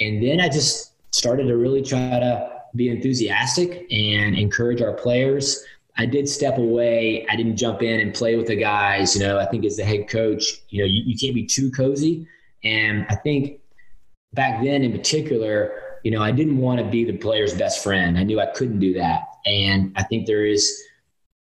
And 0.00 0.22
then 0.22 0.40
I 0.40 0.48
just 0.48 0.92
started 1.12 1.48
to 1.48 1.56
really 1.56 1.82
try 1.82 2.20
to 2.20 2.62
be 2.76 2.90
enthusiastic 2.90 3.86
and 3.90 4.36
encourage 4.36 4.80
our 4.82 4.92
players. 4.92 5.64
I 5.96 6.06
did 6.06 6.28
step 6.28 6.58
away. 6.58 7.26
I 7.28 7.34
didn't 7.34 7.56
jump 7.56 7.82
in 7.82 7.98
and 7.98 8.14
play 8.14 8.36
with 8.36 8.46
the 8.46 8.56
guys. 8.56 9.16
You 9.16 9.22
know, 9.22 9.38
I 9.38 9.46
think 9.46 9.64
as 9.64 9.76
the 9.76 9.84
head 9.84 10.08
coach, 10.08 10.44
you 10.68 10.82
know, 10.82 10.86
you, 10.86 11.02
you 11.04 11.18
can't 11.18 11.34
be 11.34 11.44
too 11.44 11.70
cozy. 11.72 12.26
And 12.62 13.06
I 13.08 13.16
think 13.16 13.60
back 14.32 14.62
then 14.62 14.84
in 14.84 14.92
particular, 14.92 15.87
you 16.04 16.10
know, 16.10 16.22
I 16.22 16.30
didn't 16.30 16.58
want 16.58 16.80
to 16.80 16.86
be 16.86 17.04
the 17.04 17.16
player's 17.16 17.54
best 17.54 17.82
friend. 17.82 18.18
I 18.18 18.22
knew 18.22 18.40
I 18.40 18.46
couldn't 18.46 18.78
do 18.78 18.94
that. 18.94 19.22
And 19.46 19.92
I 19.96 20.02
think 20.02 20.26
there 20.26 20.46
is 20.46 20.82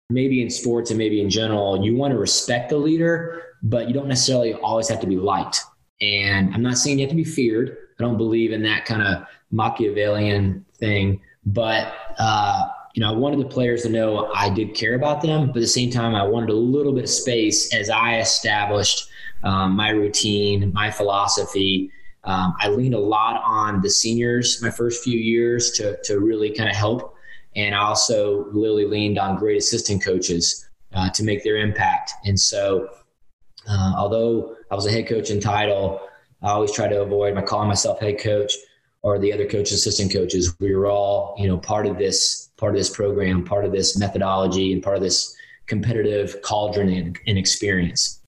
maybe 0.09 0.41
in 0.41 0.49
sports 0.49 0.91
and 0.91 0.97
maybe 0.97 1.21
in 1.21 1.29
general, 1.29 1.83
you 1.83 1.95
want 1.95 2.13
to 2.13 2.19
respect 2.19 2.69
the 2.69 2.77
leader, 2.77 3.43
but 3.63 3.87
you 3.87 3.93
don't 3.93 4.07
necessarily 4.07 4.53
always 4.53 4.89
have 4.89 4.99
to 5.01 5.07
be 5.07 5.17
liked. 5.17 5.61
And 6.01 6.53
I'm 6.53 6.63
not 6.63 6.77
saying 6.77 6.99
you 6.99 7.05
have 7.05 7.11
to 7.11 7.15
be 7.15 7.23
feared. 7.23 7.77
I 7.99 8.03
don't 8.03 8.17
believe 8.17 8.51
in 8.51 8.63
that 8.63 8.85
kind 8.85 9.01
of 9.01 9.25
Machiavellian 9.51 10.65
thing, 10.77 11.21
but 11.45 11.93
uh, 12.17 12.67
you 12.93 13.01
know, 13.01 13.13
I 13.13 13.15
wanted 13.15 13.39
the 13.39 13.45
players 13.45 13.83
to 13.83 13.89
know 13.89 14.31
I 14.33 14.49
did 14.49 14.73
care 14.73 14.95
about 14.95 15.21
them, 15.21 15.47
but 15.47 15.57
at 15.57 15.61
the 15.61 15.67
same 15.67 15.91
time, 15.91 16.15
I 16.15 16.23
wanted 16.23 16.49
a 16.49 16.55
little 16.55 16.93
bit 16.93 17.03
of 17.03 17.09
space 17.09 17.73
as 17.73 17.89
I 17.89 18.19
established 18.19 19.07
um, 19.43 19.75
my 19.75 19.89
routine, 19.89 20.73
my 20.73 20.91
philosophy. 20.91 21.91
Um, 22.23 22.53
I 22.59 22.69
leaned 22.69 22.93
a 22.93 22.99
lot 22.99 23.41
on 23.45 23.81
the 23.81 23.89
seniors 23.89 24.61
my 24.61 24.69
first 24.69 25.03
few 25.03 25.17
years 25.17 25.71
to 25.71 25.97
to 26.03 26.19
really 26.19 26.51
kind 26.51 26.69
of 26.69 26.75
help 26.75 27.15
and 27.55 27.75
I 27.75 27.79
also 27.79 28.45
really 28.45 28.85
leaned 28.85 29.19
on 29.19 29.37
great 29.37 29.57
assistant 29.57 30.03
coaches 30.03 30.69
uh, 30.93 31.09
to 31.11 31.23
make 31.23 31.43
their 31.43 31.57
impact. 31.57 32.11
And 32.25 32.39
so, 32.39 32.89
uh, 33.67 33.93
although 33.97 34.55
I 34.69 34.75
was 34.75 34.85
a 34.85 34.91
head 34.91 35.07
coach 35.07 35.29
in 35.29 35.39
title, 35.39 36.01
I 36.41 36.51
always 36.51 36.71
try 36.71 36.87
to 36.87 37.01
avoid 37.01 37.35
my 37.35 37.41
calling 37.41 37.67
myself 37.67 37.99
head 37.99 38.19
coach. 38.19 38.53
or 39.03 39.17
the 39.17 39.33
other 39.33 39.47
coaches, 39.47 39.73
assistant 39.73 40.13
coaches. 40.13 40.55
We 40.59 40.75
were 40.75 40.85
all, 40.85 41.35
you 41.39 41.47
know, 41.47 41.57
part 41.57 41.87
of 41.87 41.97
this 41.97 42.51
part 42.57 42.73
of 42.73 42.77
this 42.77 42.89
program, 42.89 43.43
part 43.43 43.65
of 43.65 43.71
this 43.71 43.97
methodology, 43.97 44.71
and 44.73 44.83
part 44.83 44.95
of 44.95 45.01
this 45.01 45.35
competitive 45.65 46.39
cauldron 46.43 46.89
and, 46.89 47.17
and 47.25 47.37
experience. 47.37 48.20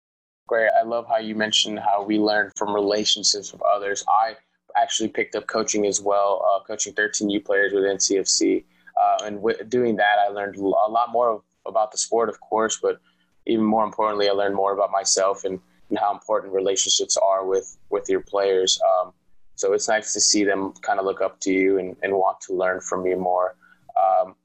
Great. 0.48 0.70
I 0.78 0.84
love 0.84 1.08
how 1.08 1.18
you 1.18 1.36
mentioned 1.36 1.80
how 1.80 2.04
we 2.04 2.20
learn 2.20 2.52
from 2.58 2.74
relationships 2.74 3.54
with 3.54 3.62
others. 3.62 4.04
I 4.10 4.36
actually 4.76 5.10
picked 5.10 5.36
up 5.36 5.48
coaching 5.48 5.86
as 5.86 6.02
well, 6.02 6.46
uh, 6.52 6.64
coaching 6.66 6.94
13U 6.94 7.46
players 7.46 7.72
with 7.74 7.84
NCFC. 7.84 8.66
Uh, 9.02 9.26
and 9.26 9.42
with 9.42 9.70
doing 9.70 9.96
that, 9.96 10.18
I 10.20 10.30
learned 10.30 10.58
a 10.58 10.62
lot 10.62 11.12
more 11.12 11.42
about 11.66 11.92
the 11.92 11.98
sport, 11.98 12.30
of 12.30 12.40
course, 12.42 12.78
but 12.82 13.00
even 13.46 13.64
more 13.64 13.86
importantly, 13.86 14.28
I 14.28 14.34
learned 14.34 14.56
more 14.56 14.74
about 14.74 14.92
myself 14.92 15.46
and, 15.46 15.60
and 15.90 15.98
how 15.98 16.12
important 16.12 16.54
relationships 16.54 17.18
are 17.18 17.46
with, 17.46 17.78
with 17.90 18.10
your 18.10 18.22
players. 18.22 18.80
Um, 18.82 19.14
so 19.56 19.74
it's 19.74 19.88
nice 19.88 20.14
to 20.14 20.20
see 20.20 20.44
them 20.44 20.74
kind 20.82 21.00
of 21.00 21.06
look 21.06 21.22
up 21.22 21.40
to 21.42 21.54
you 21.54 21.80
and, 21.80 21.96
and 22.04 22.14
want 22.14 22.42
to 22.42 22.54
learn 22.54 22.82
from 22.82 23.06
you 23.06 23.18
more. 23.18 23.56
Um, 24.02 24.36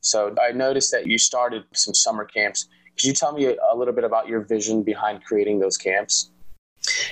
so 0.00 0.34
I 0.40 0.52
noticed 0.52 0.92
that 0.92 1.06
you 1.06 1.18
started 1.18 1.64
some 1.74 1.94
summer 1.94 2.24
camps. 2.24 2.68
Could 3.00 3.08
you 3.08 3.14
tell 3.14 3.32
me 3.32 3.46
a 3.46 3.74
little 3.74 3.94
bit 3.94 4.04
about 4.04 4.28
your 4.28 4.40
vision 4.40 4.82
behind 4.82 5.24
creating 5.24 5.58
those 5.58 5.78
camps? 5.78 6.30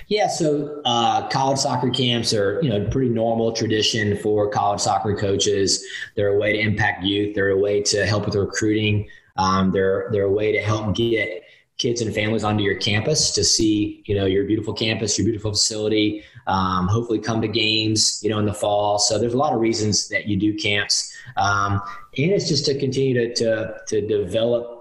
Yeah, 0.09 0.29
so 0.29 0.83
uh, 0.85 1.29
college 1.29 1.59
soccer 1.59 1.89
camps 1.89 2.35
are 2.35 2.61
you 2.63 2.69
know 2.69 2.87
pretty 2.91 3.09
normal 3.09 3.53
tradition 3.53 4.17
for 4.19 4.51
college 4.51 4.81
soccer 4.81 5.17
coaches. 5.17 5.83
They're 6.15 6.35
a 6.35 6.39
way 6.39 6.53
to 6.53 6.59
impact 6.59 7.05
youth. 7.05 7.35
They're 7.35 7.51
a 7.51 7.59
way 7.59 7.83
to 7.85 8.05
help 8.05 8.27
with 8.27 8.35
recruiting. 8.35 9.09
Um, 9.37 9.73
they're 9.73 10.09
they're 10.13 10.25
a 10.25 10.33
way 10.33 10.53
to 10.53 10.61
help 10.61 10.95
get 10.95 11.43
kids 11.79 12.01
and 12.03 12.13
families 12.15 12.45
onto 12.45 12.65
your 12.65 12.75
campus 12.75 13.31
to 13.31 13.45
see 13.45 14.03
you 14.07 14.15
know 14.15 14.27
your 14.27 14.45
beautiful 14.45 14.75
campus, 14.75 15.17
your 15.17 15.25
beautiful 15.25 15.53
facility. 15.53 16.23
Um, 16.47 16.87
hopefully, 16.89 17.19
come 17.19 17.41
to 17.41 17.49
games 17.49 18.21
you 18.23 18.29
know 18.29 18.39
in 18.39 18.47
the 18.47 18.55
fall. 18.55 18.99
So 18.99 19.19
there's 19.19 19.35
a 19.35 19.39
lot 19.39 19.55
of 19.55 19.61
reasons 19.61 20.09
that 20.09 20.27
you 20.27 20.37
do 20.37 20.55
camps, 20.55 21.15
um, 21.37 21.81
and 22.17 22.31
it's 22.31 22.49
just 22.49 22.67
to 22.67 22.79
continue 22.79 23.15
to 23.15 23.35
to, 23.35 23.75
to 23.87 24.07
develop 24.07 24.78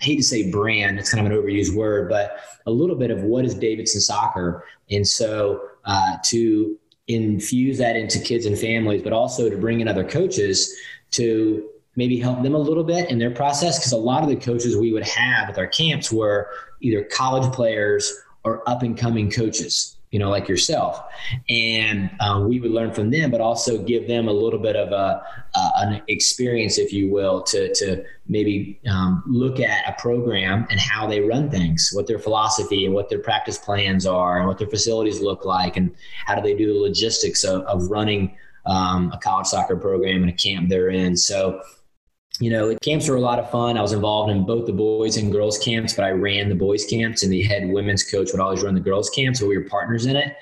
I 0.00 0.04
hate 0.04 0.16
to 0.16 0.22
say 0.22 0.50
brand, 0.50 0.98
it's 0.98 1.12
kind 1.12 1.26
of 1.26 1.32
an 1.32 1.38
overused 1.38 1.74
word, 1.74 2.08
but 2.08 2.38
a 2.66 2.70
little 2.70 2.96
bit 2.96 3.10
of 3.10 3.22
what 3.22 3.44
is 3.44 3.54
Davidson 3.54 4.00
soccer. 4.00 4.64
And 4.90 5.06
so 5.06 5.60
uh, 5.84 6.16
to 6.24 6.78
infuse 7.06 7.78
that 7.78 7.96
into 7.96 8.18
kids 8.18 8.46
and 8.46 8.58
families, 8.58 9.02
but 9.02 9.12
also 9.12 9.50
to 9.50 9.56
bring 9.56 9.80
in 9.80 9.88
other 9.88 10.04
coaches 10.04 10.74
to 11.12 11.68
maybe 11.96 12.18
help 12.18 12.42
them 12.42 12.54
a 12.54 12.58
little 12.58 12.84
bit 12.84 13.10
in 13.10 13.18
their 13.18 13.30
process. 13.30 13.78
Because 13.78 13.92
a 13.92 13.96
lot 13.96 14.22
of 14.22 14.28
the 14.28 14.36
coaches 14.36 14.76
we 14.76 14.92
would 14.92 15.06
have 15.06 15.50
at 15.50 15.58
our 15.58 15.66
camps 15.66 16.10
were 16.10 16.50
either 16.80 17.04
college 17.04 17.52
players 17.52 18.12
or 18.44 18.68
up 18.68 18.82
and 18.82 18.96
coming 18.96 19.30
coaches 19.30 19.98
you 20.10 20.18
know, 20.18 20.28
like 20.28 20.48
yourself. 20.48 21.00
And 21.48 22.10
um, 22.18 22.48
we 22.48 22.58
would 22.58 22.72
learn 22.72 22.92
from 22.92 23.10
them, 23.10 23.30
but 23.30 23.40
also 23.40 23.78
give 23.78 24.08
them 24.08 24.26
a 24.26 24.32
little 24.32 24.58
bit 24.58 24.74
of 24.74 24.90
a, 24.90 25.22
uh, 25.54 25.70
an 25.76 26.02
experience, 26.08 26.78
if 26.78 26.92
you 26.92 27.10
will, 27.10 27.42
to, 27.44 27.72
to 27.74 28.04
maybe 28.26 28.80
um, 28.88 29.22
look 29.26 29.60
at 29.60 29.88
a 29.88 30.00
program 30.00 30.66
and 30.68 30.80
how 30.80 31.06
they 31.06 31.20
run 31.20 31.48
things, 31.48 31.90
what 31.92 32.08
their 32.08 32.18
philosophy 32.18 32.86
and 32.86 32.94
what 32.94 33.08
their 33.08 33.20
practice 33.20 33.56
plans 33.56 34.04
are, 34.04 34.38
and 34.38 34.48
what 34.48 34.58
their 34.58 34.68
facilities 34.68 35.20
look 35.20 35.44
like, 35.44 35.76
and 35.76 35.94
how 36.26 36.34
do 36.34 36.42
they 36.42 36.54
do 36.54 36.72
the 36.72 36.78
logistics 36.78 37.44
of, 37.44 37.62
of 37.62 37.88
running 37.88 38.36
um, 38.66 39.12
a 39.12 39.18
college 39.18 39.46
soccer 39.46 39.76
program 39.76 40.22
and 40.22 40.30
a 40.30 40.34
camp 40.34 40.68
they're 40.68 40.90
in. 40.90 41.16
So, 41.16 41.62
you 42.40 42.50
know, 42.50 42.74
camps 42.82 43.06
were 43.06 43.16
a 43.16 43.20
lot 43.20 43.38
of 43.38 43.50
fun. 43.50 43.76
I 43.76 43.82
was 43.82 43.92
involved 43.92 44.30
in 44.30 44.46
both 44.46 44.66
the 44.66 44.72
boys 44.72 45.18
and 45.18 45.30
girls 45.30 45.58
camps, 45.58 45.92
but 45.92 46.06
I 46.06 46.10
ran 46.10 46.48
the 46.48 46.54
boys 46.54 46.86
camps, 46.86 47.22
and 47.22 47.30
the 47.30 47.42
head 47.42 47.68
women's 47.68 48.02
coach 48.02 48.32
would 48.32 48.40
always 48.40 48.62
run 48.62 48.74
the 48.74 48.80
girls 48.80 49.10
camps, 49.10 49.40
so 49.40 49.46
we 49.46 49.58
were 49.58 49.64
partners 49.64 50.06
in 50.06 50.16
it. 50.16 50.34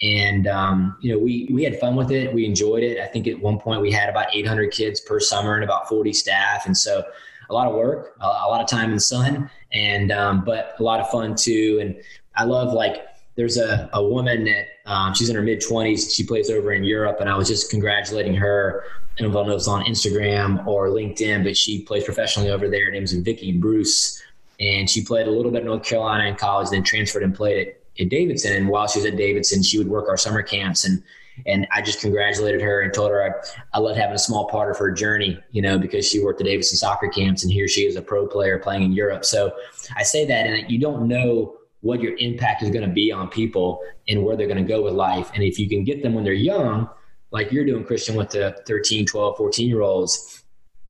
And 0.00 0.46
um, 0.46 0.96
you 1.02 1.12
know, 1.12 1.18
we 1.18 1.50
we 1.52 1.62
had 1.62 1.78
fun 1.78 1.94
with 1.94 2.10
it. 2.10 2.32
We 2.32 2.46
enjoyed 2.46 2.82
it. 2.82 2.98
I 2.98 3.06
think 3.06 3.28
at 3.28 3.38
one 3.38 3.58
point 3.58 3.82
we 3.82 3.92
had 3.92 4.08
about 4.08 4.34
800 4.34 4.72
kids 4.72 5.00
per 5.00 5.20
summer 5.20 5.54
and 5.54 5.62
about 5.62 5.88
40 5.88 6.14
staff, 6.14 6.64
and 6.64 6.76
so 6.76 7.04
a 7.50 7.54
lot 7.54 7.68
of 7.68 7.74
work, 7.74 8.16
a, 8.20 8.24
a 8.24 8.48
lot 8.48 8.62
of 8.62 8.66
time 8.66 8.86
in 8.86 8.94
the 8.94 9.00
sun, 9.00 9.50
and 9.72 10.10
um, 10.10 10.44
but 10.44 10.74
a 10.78 10.82
lot 10.82 11.00
of 11.00 11.10
fun 11.10 11.34
too. 11.34 11.78
And 11.82 12.02
I 12.34 12.44
love 12.44 12.72
like 12.72 13.06
there's 13.34 13.56
a, 13.56 13.88
a 13.92 14.04
woman 14.04 14.44
that 14.44 14.66
um, 14.86 15.14
she's 15.14 15.28
in 15.28 15.36
her 15.36 15.42
mid 15.42 15.60
20s. 15.60 16.14
She 16.14 16.24
plays 16.24 16.50
over 16.50 16.72
in 16.72 16.84
Europe, 16.84 17.18
and 17.20 17.28
I 17.28 17.36
was 17.36 17.48
just 17.48 17.70
congratulating 17.70 18.34
her. 18.34 18.84
I 19.18 19.22
don't 19.22 19.32
know 19.32 19.40
if 19.40 19.56
it's 19.56 19.68
on 19.68 19.84
Instagram 19.84 20.66
or 20.66 20.88
LinkedIn, 20.88 21.44
but 21.44 21.56
she 21.56 21.82
plays 21.82 22.04
professionally 22.04 22.50
over 22.50 22.68
there. 22.68 22.86
Her 22.86 22.90
name's 22.90 23.12
Vicky 23.12 23.52
Bruce, 23.52 24.22
and 24.60 24.88
she 24.88 25.04
played 25.04 25.26
a 25.26 25.30
little 25.30 25.50
bit 25.50 25.60
in 25.60 25.66
North 25.66 25.84
Carolina 25.84 26.28
in 26.28 26.36
college, 26.36 26.70
then 26.70 26.82
transferred 26.82 27.22
and 27.22 27.34
played 27.34 27.68
at, 27.68 28.02
at 28.02 28.08
Davidson. 28.08 28.54
And 28.54 28.68
while 28.68 28.86
she 28.86 28.98
was 29.00 29.06
at 29.06 29.16
Davidson, 29.16 29.62
she 29.62 29.78
would 29.78 29.88
work 29.88 30.08
our 30.08 30.16
summer 30.16 30.42
camps 30.42 30.84
and 30.84 31.02
and 31.46 31.66
I 31.72 31.80
just 31.82 32.00
congratulated 32.00 32.60
her 32.60 32.82
and 32.82 32.92
told 32.92 33.10
her 33.10 33.24
I, 33.24 33.76
I 33.76 33.80
loved 33.80 33.98
having 33.98 34.14
a 34.14 34.18
small 34.18 34.46
part 34.48 34.70
of 34.70 34.76
her 34.78 34.90
journey, 34.90 35.42
you 35.50 35.62
know, 35.62 35.78
because 35.78 36.06
she 36.06 36.22
worked 36.22 36.40
at 36.40 36.46
Davidson 36.46 36.76
soccer 36.76 37.08
camps 37.08 37.42
and 37.42 37.52
here 37.52 37.66
she 37.68 37.82
is 37.82 37.96
a 37.96 38.02
pro 38.02 38.26
player 38.26 38.58
playing 38.58 38.82
in 38.82 38.92
Europe. 38.92 39.24
So 39.24 39.52
I 39.96 40.02
say 40.02 40.26
that, 40.26 40.46
and 40.46 40.70
you 40.70 40.78
don't 40.78 41.08
know 41.08 41.56
what 41.82 42.00
your 42.00 42.16
impact 42.16 42.62
is 42.62 42.70
going 42.70 42.86
to 42.86 42.92
be 42.92 43.12
on 43.12 43.28
people 43.28 43.80
and 44.08 44.24
where 44.24 44.36
they're 44.36 44.46
going 44.46 44.64
to 44.64 44.68
go 44.68 44.82
with 44.82 44.94
life. 44.94 45.30
And 45.34 45.42
if 45.42 45.58
you 45.58 45.68
can 45.68 45.84
get 45.84 46.02
them 46.02 46.14
when 46.14 46.24
they're 46.24 46.32
young, 46.32 46.88
like 47.32 47.52
you're 47.52 47.64
doing, 47.64 47.84
Christian, 47.84 48.14
with 48.14 48.30
the 48.30 48.56
13, 48.66 49.04
12, 49.04 49.36
14 49.36 49.68
year 49.68 49.82
olds, 49.82 50.44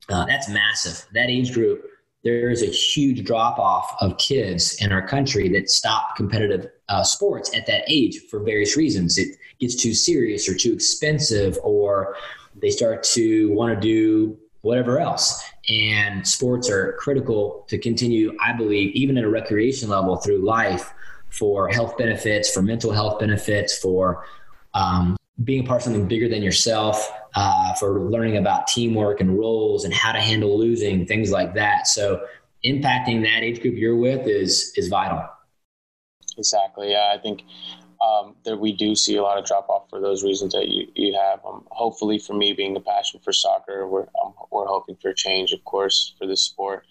uh, 0.09 0.27
that's 0.27 0.49
massive. 0.49 1.07
That 1.15 1.31
age 1.31 1.53
group, 1.53 1.85
there 2.25 2.51
is 2.51 2.63
a 2.63 2.67
huge 2.67 3.25
drop 3.25 3.59
off 3.59 3.97
of 4.01 4.19
kids 4.19 4.75
in 4.83 4.93
our 4.93 5.07
country 5.07 5.49
that 5.51 5.71
stop 5.71 6.15
competitive 6.15 6.71
uh, 6.89 7.03
sports 7.03 7.57
at 7.57 7.67
that 7.67 7.85
age 7.89 8.21
for 8.31 8.41
various 8.41 8.77
reasons. 8.77 9.19
It 9.19 9.37
gets 9.61 9.75
too 9.75 9.95
serious 9.95 10.49
or 10.49 10.55
too 10.55 10.73
expensive, 10.73 11.59
or 11.63 12.17
they 12.61 12.71
start 12.71 13.03
to 13.05 13.51
want 13.53 13.75
to 13.75 13.81
do 13.81 14.39
whatever 14.61 15.01
else. 15.01 15.43
And 15.69 16.27
sports 16.27 16.69
are 16.69 16.95
critical 16.99 17.65
to 17.69 17.79
continue, 17.79 18.37
I 18.41 18.53
believe, 18.53 18.95
even 18.95 19.17
at 19.17 19.25
a 19.25 19.29
recreation 19.29 19.89
level 19.89 20.17
through 20.17 20.39
life 20.39 20.93
for 21.29 21.69
health 21.69 21.97
benefits, 21.97 22.53
for 22.53 22.63
mental 22.63 22.93
health 22.93 23.21
benefits, 23.21 23.79
for 23.79 24.25
um, 24.75 25.17
being 25.45 25.65
a 25.65 25.67
part 25.67 25.81
of 25.81 25.85
something 25.85 26.09
bigger 26.09 26.29
than 26.29 26.43
yourself, 26.43 27.11
uh, 27.35 27.75
for 27.75 28.01
learning 28.01 28.37
about 28.37 28.67
teamwork 28.67 29.21
and 29.21 29.39
roles 29.39 29.85
and 29.85 29.95
how 29.95 30.13
to 30.13 30.21
handle 30.21 30.59
losing, 30.59 31.07
things 31.07 31.31
like 31.31 31.55
that. 31.55 31.87
So 31.87 32.27
impacting 32.65 33.23
that 33.23 33.43
age 33.43 33.61
group 33.61 33.75
you're 33.77 33.97
with 33.97 34.27
is 34.27 34.73
is 34.77 34.89
vital. 34.89 35.25
Exactly. 36.39 36.93
Yeah, 36.93 37.15
I 37.17 37.21
think 37.21 37.43
um, 38.03 38.35
that 38.45 38.59
we 38.59 38.73
do 38.73 38.95
see 38.95 39.17
a 39.17 39.23
lot 39.23 39.39
of 39.39 39.45
drop 39.45 39.69
off 39.69 39.89
for 39.89 40.01
those 40.01 40.25
reasons 40.25 40.53
that 40.53 40.69
you, 40.69 40.87
you 40.95 41.15
have. 41.15 41.41
Um, 41.47 41.65
hopefully, 41.71 42.19
for 42.19 42.35
me 42.35 42.53
being 42.53 42.77
a 42.77 42.81
passion 42.81 43.21
for 43.23 43.33
soccer, 43.33 43.87
we're 43.87 44.07
um, 44.23 44.35
we're 44.51 44.67
hoping 44.67 44.97
for 45.01 45.13
change, 45.13 45.53
of 45.53 45.65
course, 45.65 46.15
for 46.19 46.27
this 46.27 46.43
sport. 46.43 46.85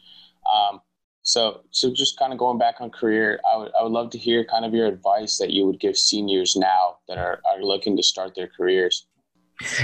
Um, 0.52 0.82
so, 1.24 1.62
so 1.70 1.94
just 1.94 2.18
kind 2.18 2.34
of 2.34 2.40
going 2.40 2.58
back 2.58 2.76
on 2.80 2.90
career, 2.90 3.40
I 3.52 3.58
would 3.58 3.72
I 3.78 3.84
would 3.84 3.92
love 3.92 4.10
to 4.12 4.18
hear 4.18 4.46
kind 4.46 4.66
of 4.66 4.74
your 4.74 4.88
advice 4.88 5.38
that 5.38 5.52
you 5.52 5.66
would 5.66 5.80
give 5.80 5.98
seniors 5.98 6.56
now 6.56 6.98
that 7.08 7.18
are 7.18 7.42
are 7.52 7.62
looking 7.62 7.98
to 7.98 8.04
start 8.04 8.34
their 8.36 8.48
careers. 8.48 9.08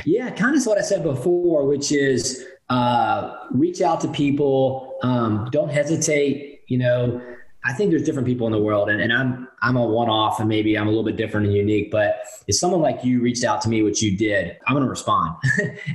Yeah, 0.05 0.31
kind 0.31 0.55
of 0.55 0.65
what 0.65 0.79
I 0.79 0.81
said 0.81 1.03
before, 1.03 1.67
which 1.67 1.91
is 1.91 2.45
uh, 2.69 3.35
reach 3.51 3.81
out 3.81 4.01
to 4.01 4.07
people. 4.07 4.97
Um, 5.03 5.49
don't 5.51 5.69
hesitate. 5.69 6.61
You 6.67 6.79
know, 6.79 7.21
I 7.63 7.73
think 7.73 7.91
there's 7.91 8.03
different 8.03 8.27
people 8.27 8.47
in 8.47 8.53
the 8.53 8.61
world, 8.61 8.89
and, 8.89 9.01
and 9.01 9.11
I'm 9.11 9.47
I'm 9.61 9.75
a 9.75 9.85
one 9.85 10.09
off, 10.09 10.39
and 10.39 10.47
maybe 10.47 10.77
I'm 10.77 10.87
a 10.87 10.89
little 10.89 11.03
bit 11.03 11.17
different 11.17 11.47
and 11.47 11.55
unique. 11.55 11.91
But 11.91 12.21
if 12.47 12.55
someone 12.55 12.81
like 12.81 13.03
you 13.03 13.21
reached 13.21 13.43
out 13.43 13.61
to 13.61 13.69
me, 13.69 13.81
which 13.81 14.01
you 14.01 14.15
did, 14.15 14.57
I'm 14.67 14.73
going 14.73 14.85
to 14.85 14.89
respond 14.89 15.35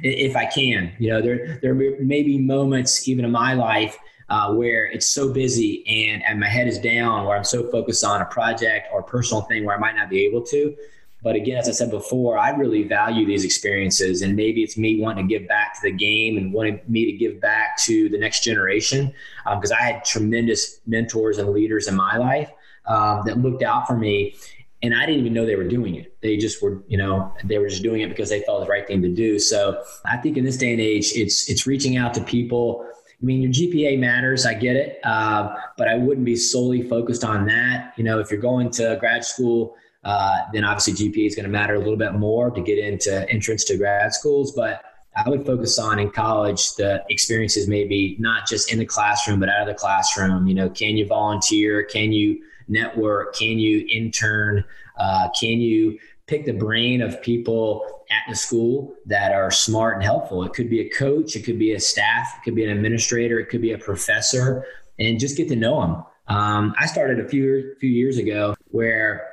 if 0.02 0.36
I 0.36 0.46
can. 0.46 0.92
You 0.98 1.10
know, 1.10 1.22
there 1.22 1.58
there 1.62 1.74
may 1.74 2.22
be 2.22 2.38
moments 2.38 3.08
even 3.08 3.24
in 3.24 3.30
my 3.30 3.54
life 3.54 3.96
uh, 4.28 4.52
where 4.52 4.86
it's 4.86 5.06
so 5.06 5.32
busy 5.32 5.84
and 5.86 6.22
and 6.24 6.40
my 6.40 6.48
head 6.48 6.66
is 6.66 6.78
down, 6.78 7.26
where 7.26 7.36
I'm 7.36 7.44
so 7.44 7.70
focused 7.70 8.04
on 8.04 8.20
a 8.20 8.26
project 8.26 8.88
or 8.92 9.00
a 9.00 9.04
personal 9.04 9.42
thing 9.42 9.64
where 9.64 9.76
I 9.76 9.78
might 9.78 9.96
not 9.96 10.10
be 10.10 10.24
able 10.24 10.42
to. 10.46 10.76
But 11.22 11.36
again, 11.36 11.56
as 11.56 11.68
I 11.68 11.72
said 11.72 11.90
before, 11.90 12.36
I 12.36 12.50
really 12.50 12.82
value 12.82 13.24
these 13.24 13.44
experiences, 13.44 14.22
and 14.22 14.34
maybe 14.34 14.62
it's 14.62 14.76
me 14.76 15.00
wanting 15.00 15.28
to 15.28 15.38
give 15.38 15.46
back 15.48 15.74
to 15.74 15.80
the 15.82 15.92
game 15.92 16.36
and 16.36 16.52
wanting 16.52 16.80
me 16.88 17.04
to 17.06 17.12
give 17.12 17.40
back 17.40 17.78
to 17.84 18.08
the 18.08 18.18
next 18.18 18.42
generation 18.42 19.14
because 19.54 19.70
um, 19.70 19.78
I 19.80 19.84
had 19.84 20.04
tremendous 20.04 20.80
mentors 20.86 21.38
and 21.38 21.50
leaders 21.50 21.86
in 21.86 21.94
my 21.94 22.16
life 22.16 22.50
um, 22.86 23.22
that 23.26 23.38
looked 23.38 23.62
out 23.62 23.86
for 23.86 23.96
me, 23.96 24.34
and 24.82 24.94
I 24.94 25.06
didn't 25.06 25.20
even 25.20 25.32
know 25.32 25.46
they 25.46 25.54
were 25.54 25.68
doing 25.68 25.94
it. 25.94 26.16
They 26.22 26.36
just 26.36 26.60
were, 26.60 26.82
you 26.88 26.98
know, 26.98 27.32
they 27.44 27.58
were 27.58 27.68
just 27.68 27.84
doing 27.84 28.00
it 28.00 28.08
because 28.08 28.28
they 28.28 28.40
felt 28.40 28.64
the 28.64 28.70
right 28.70 28.86
thing 28.86 29.00
to 29.02 29.08
do. 29.08 29.38
So 29.38 29.80
I 30.04 30.16
think 30.16 30.36
in 30.36 30.44
this 30.44 30.56
day 30.56 30.72
and 30.72 30.80
age, 30.80 31.12
it's 31.14 31.48
it's 31.48 31.68
reaching 31.68 31.96
out 31.96 32.14
to 32.14 32.20
people. 32.20 32.84
I 33.08 33.24
mean, 33.24 33.40
your 33.42 33.52
GPA 33.52 34.00
matters. 34.00 34.44
I 34.44 34.54
get 34.54 34.74
it, 34.74 34.98
uh, 35.04 35.54
but 35.78 35.86
I 35.86 35.94
wouldn't 35.94 36.26
be 36.26 36.34
solely 36.34 36.82
focused 36.88 37.22
on 37.22 37.46
that. 37.46 37.92
You 37.96 38.02
know, 38.02 38.18
if 38.18 38.32
you're 38.32 38.40
going 38.40 38.70
to 38.72 38.96
grad 38.98 39.24
school 39.24 39.76
uh, 40.04 40.38
then 40.52 40.64
obviously 40.64 40.92
GPA 40.94 41.26
is 41.26 41.34
going 41.34 41.44
to 41.44 41.50
matter 41.50 41.74
a 41.74 41.78
little 41.78 41.96
bit 41.96 42.14
more 42.14 42.50
to 42.50 42.60
get 42.60 42.78
into 42.78 43.28
entrance 43.30 43.64
to 43.64 43.76
grad 43.76 44.12
schools. 44.14 44.52
But 44.52 44.82
I 45.16 45.28
would 45.28 45.44
focus 45.44 45.78
on 45.78 45.98
in 45.98 46.10
college 46.10 46.74
the 46.74 47.04
experiences, 47.08 47.68
maybe 47.68 48.16
not 48.18 48.46
just 48.48 48.72
in 48.72 48.78
the 48.78 48.86
classroom, 48.86 49.40
but 49.40 49.48
out 49.48 49.62
of 49.62 49.68
the 49.68 49.74
classroom. 49.74 50.46
You 50.46 50.54
know, 50.54 50.70
can 50.70 50.96
you 50.96 51.06
volunteer? 51.06 51.84
Can 51.84 52.12
you 52.12 52.42
network? 52.68 53.34
Can 53.36 53.58
you 53.58 53.86
intern? 53.90 54.64
Uh, 54.98 55.28
can 55.38 55.60
you 55.60 55.98
pick 56.26 56.46
the 56.46 56.52
brain 56.52 57.02
of 57.02 57.20
people 57.20 58.02
at 58.10 58.22
the 58.28 58.36
school 58.36 58.94
that 59.06 59.32
are 59.32 59.50
smart 59.50 59.96
and 59.96 60.02
helpful. 60.02 60.44
It 60.44 60.52
could 60.52 60.70
be 60.70 60.80
a 60.80 60.88
coach, 60.88 61.34
it 61.36 61.44
could 61.44 61.58
be 61.58 61.72
a 61.72 61.80
staff, 61.80 62.36
it 62.36 62.44
could 62.44 62.54
be 62.54 62.64
an 62.64 62.70
administrator, 62.70 63.38
it 63.38 63.46
could 63.48 63.62
be 63.62 63.72
a 63.72 63.78
professor, 63.78 64.64
and 64.98 65.18
just 65.18 65.36
get 65.36 65.48
to 65.48 65.56
know 65.56 65.80
them. 65.80 66.04
Um, 66.28 66.74
I 66.78 66.86
started 66.86 67.20
a 67.20 67.28
few 67.28 67.74
few 67.80 67.90
years 67.90 68.18
ago 68.18 68.54
where 68.70 69.31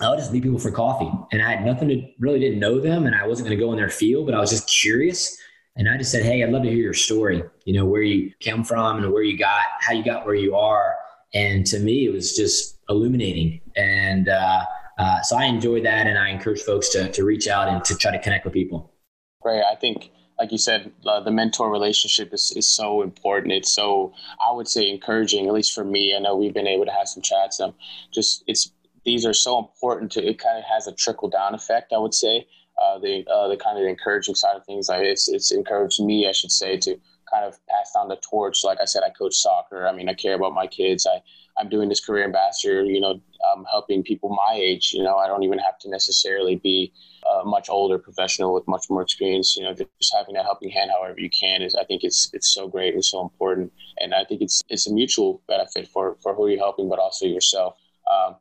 I 0.00 0.10
would 0.10 0.18
just 0.18 0.32
meet 0.32 0.42
people 0.42 0.58
for 0.58 0.70
coffee, 0.70 1.10
and 1.32 1.42
I 1.42 1.50
had 1.50 1.64
nothing 1.64 1.88
to 1.88 2.02
really 2.18 2.38
didn't 2.38 2.60
know 2.60 2.80
them, 2.80 3.06
and 3.06 3.14
I 3.14 3.26
wasn't 3.26 3.48
going 3.48 3.58
to 3.58 3.64
go 3.64 3.72
in 3.72 3.78
their 3.78 3.88
field, 3.88 4.26
but 4.26 4.34
I 4.34 4.40
was 4.40 4.50
just 4.50 4.68
curious. 4.68 5.36
And 5.76 5.88
I 5.88 5.96
just 5.96 6.10
said, 6.10 6.24
"Hey, 6.24 6.42
I'd 6.42 6.50
love 6.50 6.62
to 6.64 6.70
hear 6.70 6.78
your 6.78 6.94
story. 6.94 7.42
You 7.64 7.74
know, 7.74 7.84
where 7.84 8.02
you 8.02 8.32
came 8.40 8.64
from 8.64 9.02
and 9.02 9.12
where 9.12 9.22
you 9.22 9.38
got, 9.38 9.64
how 9.80 9.92
you 9.92 10.04
got 10.04 10.26
where 10.26 10.34
you 10.34 10.56
are." 10.56 10.94
And 11.34 11.66
to 11.66 11.78
me, 11.78 12.06
it 12.06 12.12
was 12.12 12.34
just 12.36 12.78
illuminating. 12.88 13.60
And 13.76 14.28
uh, 14.28 14.64
uh, 14.98 15.20
so 15.22 15.36
I 15.36 15.44
enjoy 15.44 15.82
that, 15.82 16.06
and 16.06 16.18
I 16.18 16.30
encourage 16.30 16.62
folks 16.62 16.88
to 16.90 17.10
to 17.10 17.24
reach 17.24 17.48
out 17.48 17.68
and 17.68 17.84
to 17.84 17.96
try 17.96 18.10
to 18.10 18.18
connect 18.18 18.44
with 18.44 18.54
people. 18.54 18.92
Great. 19.40 19.62
I 19.62 19.76
think, 19.76 20.10
like 20.38 20.50
you 20.50 20.58
said, 20.58 20.92
uh, 21.06 21.20
the 21.20 21.30
mentor 21.30 21.70
relationship 21.70 22.34
is, 22.34 22.52
is 22.56 22.68
so 22.68 23.02
important. 23.02 23.52
It's 23.52 23.70
so 23.70 24.12
I 24.44 24.52
would 24.52 24.66
say 24.66 24.90
encouraging, 24.90 25.46
at 25.46 25.52
least 25.52 25.72
for 25.74 25.84
me. 25.84 26.14
I 26.14 26.18
know 26.18 26.36
we've 26.36 26.54
been 26.54 26.66
able 26.66 26.86
to 26.86 26.92
have 26.92 27.08
some 27.08 27.22
chats. 27.22 27.60
Um, 27.60 27.74
just 28.12 28.42
it's 28.48 28.72
these 29.04 29.26
are 29.26 29.34
so 29.34 29.58
important 29.58 30.12
to. 30.12 30.24
It 30.24 30.38
kind 30.38 30.58
of 30.58 30.64
has 30.64 30.86
a 30.86 30.92
trickle 30.92 31.28
down 31.28 31.54
effect. 31.54 31.92
I 31.92 31.98
would 31.98 32.14
say. 32.14 32.46
Uh, 32.80 32.96
the 33.00 33.26
uh, 33.26 33.48
the 33.48 33.56
kind 33.56 33.76
of 33.76 33.84
encouraging 33.84 34.36
side 34.36 34.54
of 34.54 34.64
things, 34.64 34.88
like 34.88 35.02
it's 35.02 35.28
it's 35.28 35.50
encouraged 35.50 36.00
me, 36.00 36.28
I 36.28 36.32
should 36.32 36.52
say, 36.52 36.76
to 36.76 36.96
kind 37.30 37.44
of 37.44 37.58
pass 37.66 37.92
down 37.92 38.08
the 38.08 38.16
torch. 38.16 38.64
Like 38.64 38.78
I 38.80 38.84
said, 38.84 39.02
I 39.04 39.10
coach 39.10 39.34
soccer. 39.34 39.86
I 39.86 39.92
mean, 39.92 40.08
I 40.08 40.14
care 40.14 40.34
about 40.34 40.54
my 40.54 40.66
kids. 40.66 41.06
I 41.06 41.20
I'm 41.58 41.68
doing 41.68 41.88
this 41.88 42.04
career 42.04 42.24
ambassador. 42.24 42.84
You 42.84 43.00
know, 43.00 43.20
um, 43.52 43.66
helping 43.70 44.02
people 44.02 44.28
my 44.30 44.54
age. 44.54 44.92
You 44.92 45.02
know, 45.02 45.16
I 45.16 45.26
don't 45.26 45.42
even 45.42 45.58
have 45.58 45.78
to 45.80 45.90
necessarily 45.90 46.56
be 46.56 46.92
a 47.28 47.44
much 47.44 47.68
older 47.68 47.98
professional 47.98 48.54
with 48.54 48.66
much 48.68 48.86
more 48.88 49.02
experience. 49.02 49.56
You 49.56 49.64
know, 49.64 49.74
just 49.74 50.14
having 50.14 50.36
a 50.36 50.42
helping 50.42 50.70
hand, 50.70 50.90
however 50.90 51.18
you 51.18 51.30
can, 51.30 51.62
is 51.62 51.74
I 51.74 51.84
think 51.84 52.04
it's 52.04 52.30
it's 52.32 52.52
so 52.52 52.68
great 52.68 52.94
and 52.94 53.04
so 53.04 53.20
important. 53.20 53.72
And 53.98 54.14
I 54.14 54.24
think 54.24 54.40
it's 54.40 54.62
it's 54.68 54.86
a 54.86 54.92
mutual 54.92 55.42
benefit 55.48 55.88
for 55.88 56.16
for 56.22 56.34
who 56.34 56.48
you're 56.48 56.58
helping, 56.58 56.88
but 56.88 56.98
also 56.98 57.26
yourself. 57.26 57.74
Um, 58.10 58.36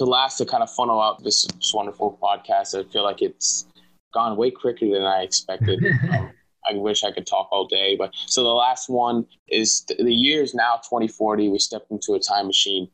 to 0.00 0.06
last 0.06 0.38
to 0.38 0.46
kind 0.46 0.62
of 0.62 0.70
funnel 0.70 0.98
out 0.98 1.22
this, 1.22 1.44
this 1.44 1.72
wonderful 1.74 2.18
podcast, 2.22 2.74
I 2.74 2.90
feel 2.90 3.04
like 3.04 3.20
it's 3.20 3.66
gone 4.14 4.34
way 4.34 4.50
quicker 4.50 4.88
than 4.88 5.02
I 5.02 5.20
expected. 5.20 5.84
um, 6.10 6.30
I 6.66 6.72
wish 6.72 7.04
I 7.04 7.12
could 7.12 7.26
talk 7.26 7.48
all 7.52 7.66
day. 7.66 7.96
But 7.96 8.14
so 8.14 8.42
the 8.42 8.48
last 8.48 8.88
one 8.88 9.26
is 9.48 9.84
the 9.86 10.14
year 10.14 10.42
is 10.42 10.54
now 10.54 10.76
2040. 10.76 11.50
We 11.50 11.58
stepped 11.58 11.90
into 11.90 12.14
a 12.14 12.18
time 12.18 12.46
machine. 12.46 12.88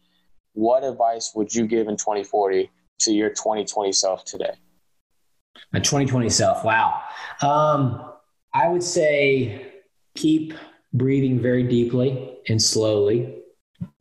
What 0.54 0.82
advice 0.82 1.30
would 1.36 1.54
you 1.54 1.68
give 1.68 1.86
in 1.86 1.96
2040 1.96 2.68
to 3.02 3.12
your 3.12 3.28
2020 3.28 3.92
self 3.92 4.24
today? 4.24 4.54
My 5.72 5.78
2020 5.78 6.28
self. 6.28 6.64
Wow. 6.64 7.02
Um, 7.40 8.04
I 8.52 8.66
would 8.66 8.82
say 8.82 9.74
keep 10.16 10.54
breathing 10.92 11.38
very 11.38 11.62
deeply 11.62 12.36
and 12.48 12.60
slowly 12.60 13.42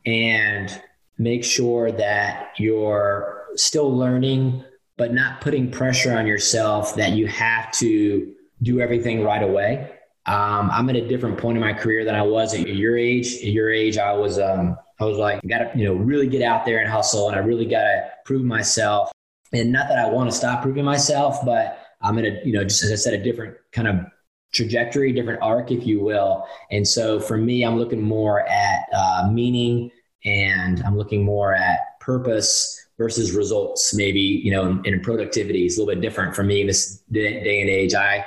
and 0.04 0.82
make 1.18 1.44
sure 1.44 1.90
that 1.92 2.52
you're 2.58 3.46
still 3.56 3.94
learning, 3.94 4.64
but 4.96 5.12
not 5.12 5.40
putting 5.40 5.70
pressure 5.70 6.16
on 6.16 6.26
yourself 6.26 6.94
that 6.96 7.12
you 7.12 7.26
have 7.26 7.70
to 7.72 8.32
do 8.62 8.80
everything 8.80 9.22
right 9.22 9.42
away. 9.42 9.90
Um, 10.26 10.70
I'm 10.72 10.88
at 10.90 10.96
a 10.96 11.06
different 11.06 11.38
point 11.38 11.56
in 11.56 11.60
my 11.60 11.72
career 11.72 12.04
than 12.04 12.14
I 12.14 12.22
was 12.22 12.54
at 12.54 12.66
your 12.66 12.98
age. 12.98 13.34
At 13.36 13.44
your 13.44 13.70
age, 13.70 13.96
I 13.96 14.12
was 14.12 14.38
um, 14.38 14.76
I 14.98 15.04
was 15.04 15.18
like, 15.18 15.40
got 15.46 15.58
to 15.58 15.78
you 15.78 15.84
know 15.84 15.94
really 15.94 16.26
get 16.26 16.42
out 16.42 16.64
there 16.66 16.80
and 16.80 16.90
hustle, 16.90 17.28
and 17.28 17.36
I 17.36 17.40
really 17.40 17.66
got 17.66 17.82
to 17.82 18.10
prove 18.24 18.44
myself. 18.44 19.12
And 19.52 19.70
not 19.70 19.88
that 19.88 19.98
I 19.98 20.10
want 20.10 20.30
to 20.30 20.36
stop 20.36 20.62
proving 20.62 20.84
myself, 20.84 21.44
but 21.44 21.78
I'm 22.02 22.18
in 22.18 22.26
a 22.26 22.40
you 22.44 22.52
know 22.52 22.64
just 22.64 22.82
as 22.82 22.90
I 22.90 22.96
said, 22.96 23.14
a 23.14 23.22
different 23.22 23.56
kind 23.72 23.86
of 23.86 24.06
trajectory, 24.52 25.12
different 25.12 25.42
arc, 25.42 25.70
if 25.70 25.86
you 25.86 26.00
will. 26.00 26.44
And 26.70 26.86
so 26.86 27.20
for 27.20 27.36
me, 27.36 27.62
I'm 27.62 27.76
looking 27.76 28.02
more 28.02 28.48
at 28.48 28.80
uh, 28.92 29.28
meaning, 29.30 29.90
and 30.26 30.82
I'm 30.84 30.98
looking 30.98 31.24
more 31.24 31.54
at 31.54 31.98
purpose 32.00 32.84
versus 32.98 33.32
results. 33.32 33.94
Maybe 33.94 34.20
you 34.20 34.50
know, 34.50 34.82
in, 34.84 35.00
productivity 35.00 35.64
is 35.64 35.76
a 35.76 35.80
little 35.80 35.94
bit 35.94 36.02
different 36.02 36.34
for 36.34 36.42
me 36.42 36.60
in 36.60 36.66
this 36.66 37.02
day, 37.10 37.42
day 37.42 37.60
and 37.60 37.70
age. 37.70 37.94
I 37.94 38.26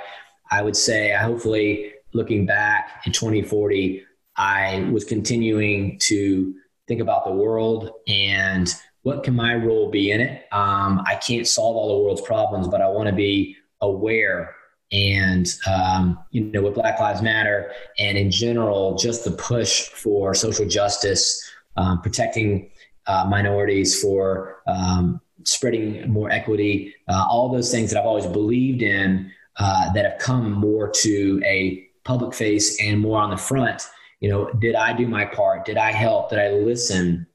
I 0.50 0.64
would 0.64 0.76
say, 0.76 1.14
I 1.14 1.22
hopefully, 1.22 1.92
looking 2.14 2.46
back 2.46 3.04
in 3.06 3.12
2040, 3.12 4.04
I 4.36 4.90
was 4.92 5.04
continuing 5.04 6.00
to 6.00 6.56
think 6.88 7.02
about 7.02 7.26
the 7.26 7.32
world 7.32 7.92
and 8.08 8.74
what 9.04 9.24
can 9.24 9.36
my 9.36 9.54
role 9.56 9.92
be 9.92 10.12
in 10.12 10.22
it. 10.22 10.46
Um, 10.52 11.04
I 11.06 11.16
can't 11.16 11.48
solve 11.48 11.76
all 11.76 11.98
the 11.98 12.04
world's 12.04 12.22
problems, 12.22 12.68
but 12.68 12.82
I 12.82 12.88
want 12.88 13.08
to 13.10 13.16
be 13.16 13.58
aware 13.82 14.56
and 14.92 15.56
um, 15.68 16.20
you 16.32 16.46
know 16.46 16.64
with 16.64 16.74
black 16.74 17.00
lives 17.00 17.22
matter 17.22 17.72
and 18.00 18.18
in 18.18 18.32
general 18.32 18.98
just 18.98 19.24
the 19.24 19.32
push 19.32 19.84
for 19.90 20.34
social 20.34 20.66
justice 20.68 21.48
um, 21.80 22.02
protecting 22.02 22.70
uh, 23.08 23.26
minorities 23.30 24.00
for 24.02 24.62
um, 24.68 25.20
spreading 25.44 26.10
more 26.10 26.30
equity 26.30 26.94
uh, 27.08 27.26
all 27.30 27.50
those 27.50 27.72
things 27.72 27.90
that 27.90 28.00
i've 28.00 28.06
always 28.06 28.28
believed 28.28 28.82
in 28.82 29.32
uh, 29.60 29.92
that 29.94 30.06
have 30.06 30.20
come 30.20 30.52
more 30.52 30.90
to 30.90 31.42
a 31.46 31.90
public 32.06 32.34
face 32.34 32.82
and 32.82 33.00
more 33.00 33.20
on 33.20 33.30
the 33.30 33.38
front. 33.38 33.88
You 34.20 34.30
know, 34.30 34.50
did 34.54 34.76
I 34.76 34.94
do 34.94 35.08
my 35.08 35.26
part? 35.26 35.66
Did 35.66 35.78
I 35.78 35.92
help? 35.92 36.30
Did 36.30 36.40
I 36.40 36.50
listen? 36.52 37.28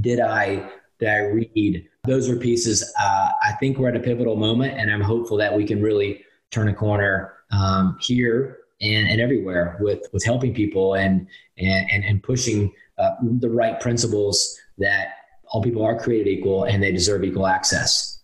Did 0.00 0.20
I 0.20 0.70
did 0.98 1.08
I 1.08 1.18
read? 1.18 1.88
Those 2.04 2.28
are 2.28 2.36
pieces. 2.36 2.92
Uh, 3.00 3.30
I 3.42 3.52
think 3.58 3.78
we're 3.78 3.88
at 3.88 3.96
a 3.96 4.00
pivotal 4.00 4.36
moment, 4.36 4.78
and 4.78 4.90
I'm 4.90 5.00
hopeful 5.00 5.36
that 5.38 5.54
we 5.56 5.64
can 5.64 5.82
really 5.82 6.24
turn 6.50 6.68
a 6.68 6.74
corner 6.74 7.34
um, 7.50 7.96
here 8.00 8.58
and, 8.80 9.08
and 9.08 9.20
everywhere 9.20 9.76
with 9.80 10.06
with 10.12 10.24
helping 10.24 10.54
people 10.54 10.94
and 10.94 11.26
and 11.58 12.04
and, 12.04 12.22
pushing 12.22 12.72
uh, 13.02 13.10
the 13.40 13.50
right 13.50 13.80
principles 13.80 14.56
that 14.78 15.14
all 15.48 15.62
people 15.62 15.84
are 15.84 15.98
created 15.98 16.28
equal 16.28 16.64
and 16.64 16.82
they 16.82 16.92
deserve 16.92 17.24
equal 17.24 17.46
access. 17.46 18.22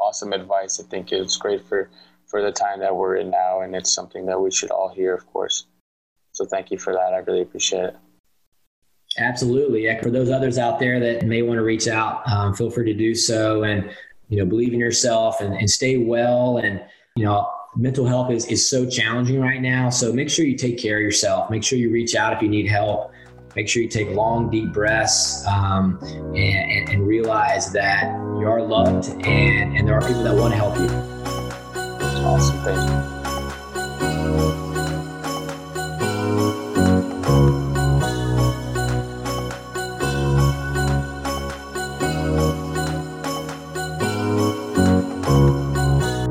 Awesome 0.00 0.32
advice. 0.32 0.80
I 0.80 0.84
think 0.84 1.12
it's 1.12 1.36
great 1.36 1.66
for 1.66 1.90
for 2.26 2.42
the 2.42 2.52
time 2.52 2.80
that 2.80 2.94
we're 2.94 3.16
in 3.16 3.30
now, 3.30 3.62
and 3.62 3.74
it's 3.74 3.92
something 3.92 4.26
that 4.26 4.38
we 4.38 4.50
should 4.50 4.70
all 4.70 4.90
hear, 4.90 5.14
of 5.14 5.26
course. 5.26 5.66
So 6.32 6.44
thank 6.44 6.70
you 6.70 6.78
for 6.78 6.92
that. 6.92 7.14
I 7.14 7.18
really 7.18 7.40
appreciate 7.40 7.84
it. 7.84 7.96
Absolutely. 9.16 9.84
Yeah, 9.84 10.00
for 10.00 10.10
those 10.10 10.30
others 10.30 10.58
out 10.58 10.78
there 10.78 11.00
that 11.00 11.26
may 11.26 11.42
want 11.42 11.58
to 11.58 11.64
reach 11.64 11.88
out, 11.88 12.22
um, 12.30 12.54
feel 12.54 12.70
free 12.70 12.84
to 12.92 12.96
do 12.96 13.14
so, 13.14 13.62
and 13.64 13.90
you 14.28 14.38
know, 14.38 14.44
believe 14.44 14.72
in 14.74 14.78
yourself 14.78 15.40
and, 15.40 15.54
and 15.54 15.68
stay 15.68 15.96
well. 15.96 16.58
And 16.58 16.84
you 17.16 17.24
know, 17.24 17.50
mental 17.76 18.06
health 18.06 18.30
is 18.30 18.46
is 18.46 18.68
so 18.68 18.88
challenging 18.88 19.40
right 19.40 19.60
now. 19.60 19.90
So 19.90 20.12
make 20.12 20.28
sure 20.30 20.44
you 20.44 20.56
take 20.56 20.78
care 20.78 20.96
of 20.96 21.02
yourself. 21.02 21.50
Make 21.50 21.64
sure 21.64 21.78
you 21.78 21.90
reach 21.90 22.14
out 22.14 22.32
if 22.32 22.42
you 22.42 22.48
need 22.48 22.68
help. 22.68 23.10
Make 23.58 23.68
sure 23.68 23.82
you 23.82 23.88
take 23.88 24.10
long, 24.10 24.50
deep 24.50 24.72
breaths 24.72 25.44
um, 25.44 25.98
and, 26.36 26.88
and, 26.88 27.04
realize 27.04 27.72
that 27.72 28.04
you 28.38 28.46
are 28.46 28.62
loved 28.62 29.08
and, 29.26 29.76
and 29.76 29.88
there 29.88 29.96
are 29.96 30.00
people 30.00 30.22
that 30.22 30.36
want 30.36 30.52
to 30.52 30.56
help 30.56 30.76
you. 30.78 30.86
Awesome. 32.24 32.56
Thank 32.58 32.88
you. 32.88 33.17